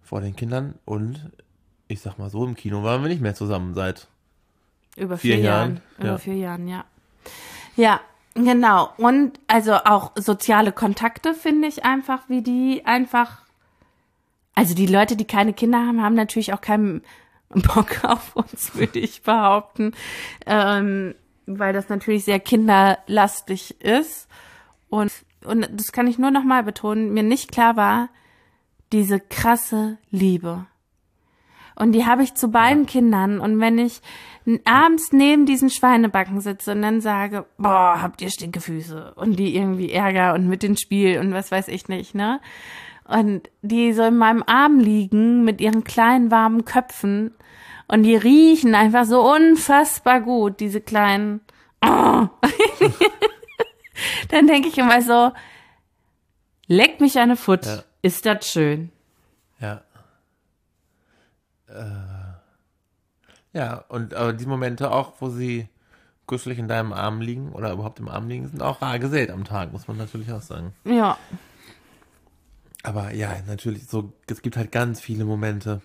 vor 0.02 0.20
den 0.20 0.34
Kindern. 0.34 0.74
Und 0.84 1.30
ich 1.86 2.00
sag 2.00 2.18
mal 2.18 2.28
so, 2.28 2.44
im 2.44 2.56
Kino 2.56 2.82
waren 2.82 3.02
wir 3.02 3.08
nicht 3.08 3.22
mehr 3.22 3.36
zusammen 3.36 3.72
seit. 3.72 4.08
Über 4.96 5.16
Vier 5.16 5.36
vier, 5.36 5.44
Jahren, 5.44 5.74
Jahren. 5.74 5.82
Über 5.98 6.08
ja. 6.08 6.18
vier 6.18 6.34
Jahren, 6.34 6.66
ja. 6.66 6.84
Ja, 7.76 8.00
genau. 8.34 8.92
Und 8.96 9.38
also 9.46 9.74
auch 9.74 10.10
soziale 10.16 10.72
Kontakte 10.72 11.32
finde 11.32 11.68
ich 11.68 11.84
einfach, 11.84 12.28
wie 12.28 12.42
die 12.42 12.82
einfach. 12.84 13.42
Also 14.56 14.74
die 14.74 14.88
Leute, 14.88 15.14
die 15.14 15.24
keine 15.24 15.52
Kinder 15.52 15.78
haben, 15.78 16.02
haben 16.02 16.16
natürlich 16.16 16.52
auch 16.52 16.60
keinen 16.60 17.02
Bock 17.48 18.00
auf 18.02 18.34
uns, 18.34 18.74
würde 18.74 18.98
ich 18.98 19.22
behaupten. 19.22 19.92
Ähm, 20.46 21.14
weil 21.58 21.72
das 21.72 21.88
natürlich 21.88 22.24
sehr 22.24 22.40
kinderlastig 22.40 23.80
ist. 23.80 24.28
Und, 24.88 25.12
und 25.44 25.68
das 25.72 25.92
kann 25.92 26.06
ich 26.06 26.18
nur 26.18 26.30
noch 26.30 26.44
mal 26.44 26.62
betonen, 26.62 27.12
mir 27.12 27.22
nicht 27.22 27.52
klar 27.52 27.76
war, 27.76 28.08
diese 28.92 29.20
krasse 29.20 29.98
Liebe. 30.10 30.66
Und 31.76 31.92
die 31.92 32.04
habe 32.04 32.22
ich 32.22 32.34
zu 32.34 32.48
beiden 32.48 32.84
Kindern. 32.86 33.40
Und 33.40 33.58
wenn 33.58 33.78
ich 33.78 34.02
abends 34.64 35.12
neben 35.12 35.46
diesen 35.46 35.70
Schweinebacken 35.70 36.40
sitze 36.40 36.72
und 36.72 36.82
dann 36.82 37.00
sage, 37.00 37.46
boah, 37.56 38.02
habt 38.02 38.20
ihr 38.20 38.30
stinke 38.30 38.60
Füße 38.60 39.14
und 39.14 39.38
die 39.38 39.56
irgendwie 39.56 39.90
Ärger 39.90 40.34
und 40.34 40.48
mit 40.48 40.62
dem 40.62 40.76
Spiel 40.76 41.18
und 41.18 41.32
was 41.32 41.50
weiß 41.50 41.68
ich 41.68 41.88
nicht, 41.88 42.14
ne? 42.14 42.40
Und 43.04 43.50
die 43.62 43.92
so 43.92 44.04
in 44.04 44.18
meinem 44.18 44.44
Arm 44.46 44.78
liegen 44.78 45.42
mit 45.42 45.60
ihren 45.60 45.82
kleinen 45.82 46.30
warmen 46.30 46.64
Köpfen 46.64 47.34
und 47.90 48.02
die 48.04 48.14
riechen 48.16 48.74
einfach 48.74 49.04
so 49.04 49.20
unfassbar 49.34 50.20
gut, 50.20 50.60
diese 50.60 50.80
kleinen. 50.80 51.40
Oh. 51.84 52.28
dann 54.28 54.46
denke 54.46 54.68
ich 54.68 54.78
immer 54.78 55.02
so, 55.02 55.32
leck 56.66 57.00
mich 57.00 57.18
eine 57.18 57.36
Foot, 57.36 57.66
Ja. 57.66 57.82
ist 58.02 58.26
das 58.26 58.46
schön. 58.48 58.90
Ja. 59.60 59.82
Äh, 61.68 62.30
ja, 63.52 63.84
und 63.88 64.14
aber 64.14 64.32
die 64.32 64.46
Momente 64.46 64.90
auch, 64.90 65.14
wo 65.20 65.28
sie 65.28 65.68
kuschelig 66.26 66.58
in 66.58 66.68
deinem 66.68 66.92
Arm 66.92 67.20
liegen 67.20 67.52
oder 67.52 67.72
überhaupt 67.72 67.98
im 67.98 68.08
Arm 68.08 68.28
liegen, 68.28 68.46
sind 68.48 68.62
auch 68.62 68.80
rar 68.82 69.00
gesät 69.00 69.30
am 69.30 69.44
Tag, 69.44 69.72
muss 69.72 69.88
man 69.88 69.96
natürlich 69.96 70.30
auch 70.32 70.42
sagen. 70.42 70.72
Ja. 70.84 71.18
Aber 72.84 73.12
ja, 73.12 73.34
natürlich, 73.48 73.88
so, 73.88 74.12
es 74.28 74.42
gibt 74.42 74.56
halt 74.56 74.70
ganz 74.70 75.00
viele 75.00 75.24
Momente, 75.24 75.82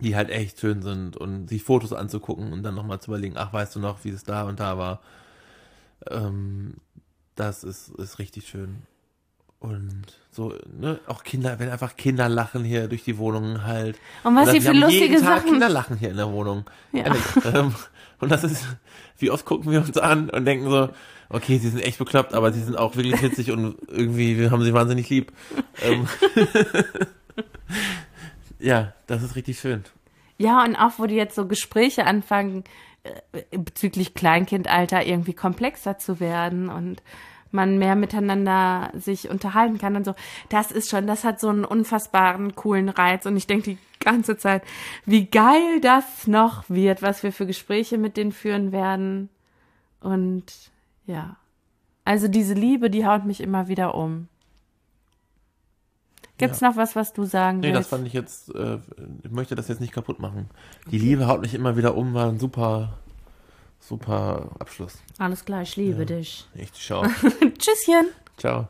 die 0.00 0.16
halt 0.16 0.30
echt 0.30 0.60
schön 0.60 0.82
sind 0.82 1.16
und 1.16 1.48
sich 1.48 1.62
Fotos 1.62 1.92
anzugucken 1.92 2.52
und 2.52 2.62
dann 2.62 2.74
nochmal 2.74 3.00
zu 3.00 3.10
überlegen, 3.10 3.36
ach, 3.36 3.52
weißt 3.52 3.76
du 3.76 3.80
noch, 3.80 4.04
wie 4.04 4.10
es 4.10 4.24
da 4.24 4.44
und 4.44 4.60
da 4.60 4.78
war. 4.78 5.00
Ähm, 6.10 6.74
das 7.34 7.64
ist, 7.64 7.88
ist 7.90 8.18
richtig 8.18 8.48
schön. 8.48 8.82
Und 9.60 10.04
so, 10.30 10.54
ne, 10.78 11.00
auch 11.08 11.24
Kinder, 11.24 11.58
wenn 11.58 11.68
einfach 11.68 11.96
Kinder 11.96 12.28
lachen 12.28 12.62
hier 12.62 12.86
durch 12.86 13.02
die 13.02 13.18
Wohnung 13.18 13.64
halt. 13.64 13.98
Und 14.22 14.36
was 14.36 14.52
wir 14.52 14.62
für 14.62 14.72
lustige 14.72 15.04
jeden 15.06 15.22
Tag 15.22 15.38
Sachen- 15.40 15.50
Kinder 15.50 15.68
lachen 15.68 15.96
hier 15.96 16.10
in 16.10 16.16
der 16.16 16.30
Wohnung. 16.30 16.64
Ja. 16.92 17.04
Ehrlich. 17.06 17.22
ähm, 17.52 17.74
und 18.20 18.30
das 18.30 18.44
ist, 18.44 18.64
wie 19.18 19.30
oft 19.32 19.44
gucken 19.44 19.72
wir 19.72 19.80
uns 19.80 19.98
an 19.98 20.30
und 20.30 20.44
denken 20.44 20.70
so, 20.70 20.90
okay, 21.28 21.58
sie 21.58 21.70
sind 21.70 21.80
echt 21.80 21.98
bekloppt, 21.98 22.34
aber 22.34 22.52
sie 22.52 22.62
sind 22.62 22.76
auch 22.78 22.94
wirklich 22.96 23.20
witzig 23.20 23.50
und 23.50 23.76
irgendwie, 23.88 24.38
wir 24.38 24.50
haben 24.52 24.62
sie 24.62 24.72
wahnsinnig 24.74 25.08
lieb. 25.10 25.32
ähm, 25.82 26.06
ja, 28.68 28.92
das 29.06 29.22
ist 29.22 29.34
richtig 29.34 29.58
schön. 29.58 29.82
Ja, 30.36 30.62
und 30.62 30.76
auch 30.76 30.98
wo 30.98 31.06
die 31.06 31.14
jetzt 31.14 31.34
so 31.34 31.46
Gespräche 31.46 32.04
anfangen, 32.04 32.64
äh, 33.02 33.58
bezüglich 33.58 34.12
Kleinkindalter 34.12 35.06
irgendwie 35.06 35.32
komplexer 35.32 35.96
zu 35.96 36.20
werden 36.20 36.68
und 36.68 37.02
man 37.50 37.78
mehr 37.78 37.96
miteinander 37.96 38.90
sich 38.92 39.30
unterhalten 39.30 39.78
kann 39.78 39.96
und 39.96 40.04
so. 40.04 40.14
Das 40.50 40.70
ist 40.70 40.90
schon, 40.90 41.06
das 41.06 41.24
hat 41.24 41.40
so 41.40 41.48
einen 41.48 41.64
unfassbaren, 41.64 42.54
coolen 42.56 42.90
Reiz. 42.90 43.24
Und 43.24 43.38
ich 43.38 43.46
denke 43.46 43.70
die 43.70 43.78
ganze 44.00 44.36
Zeit, 44.36 44.62
wie 45.06 45.24
geil 45.24 45.80
das 45.80 46.26
noch 46.26 46.68
wird, 46.68 47.00
was 47.00 47.22
wir 47.22 47.32
für 47.32 47.46
Gespräche 47.46 47.96
mit 47.96 48.18
denen 48.18 48.32
führen 48.32 48.70
werden. 48.70 49.30
Und 50.00 50.44
ja. 51.06 51.36
Also 52.04 52.28
diese 52.28 52.52
Liebe, 52.52 52.90
die 52.90 53.06
haut 53.06 53.24
mich 53.24 53.40
immer 53.40 53.68
wieder 53.68 53.94
um. 53.94 54.28
Gibt's 56.38 56.60
noch 56.60 56.76
was, 56.76 56.96
was 56.96 57.12
du 57.12 57.24
sagen 57.24 57.60
Nee, 57.60 57.68
das 57.72 57.78
willst? 57.78 57.90
fand 57.90 58.06
ich 58.06 58.12
jetzt, 58.12 58.54
äh, 58.54 58.78
ich 59.24 59.30
möchte 59.30 59.54
das 59.54 59.68
jetzt 59.68 59.80
nicht 59.80 59.92
kaputt 59.92 60.18
machen. 60.20 60.48
Die 60.90 60.98
Liebe 60.98 61.26
haut 61.26 61.40
mich 61.42 61.54
immer 61.54 61.76
wieder 61.76 61.96
um, 61.96 62.14
war 62.14 62.28
ein 62.28 62.38
super, 62.38 62.94
super 63.80 64.50
Abschluss. 64.58 64.98
Alles 65.18 65.44
klar, 65.44 65.62
ich 65.62 65.76
liebe 65.76 66.06
dich. 66.06 66.46
Echt, 66.54 66.74
ciao. 66.76 67.02
Tschüsschen. 67.58 68.06
ciao. 68.36 68.68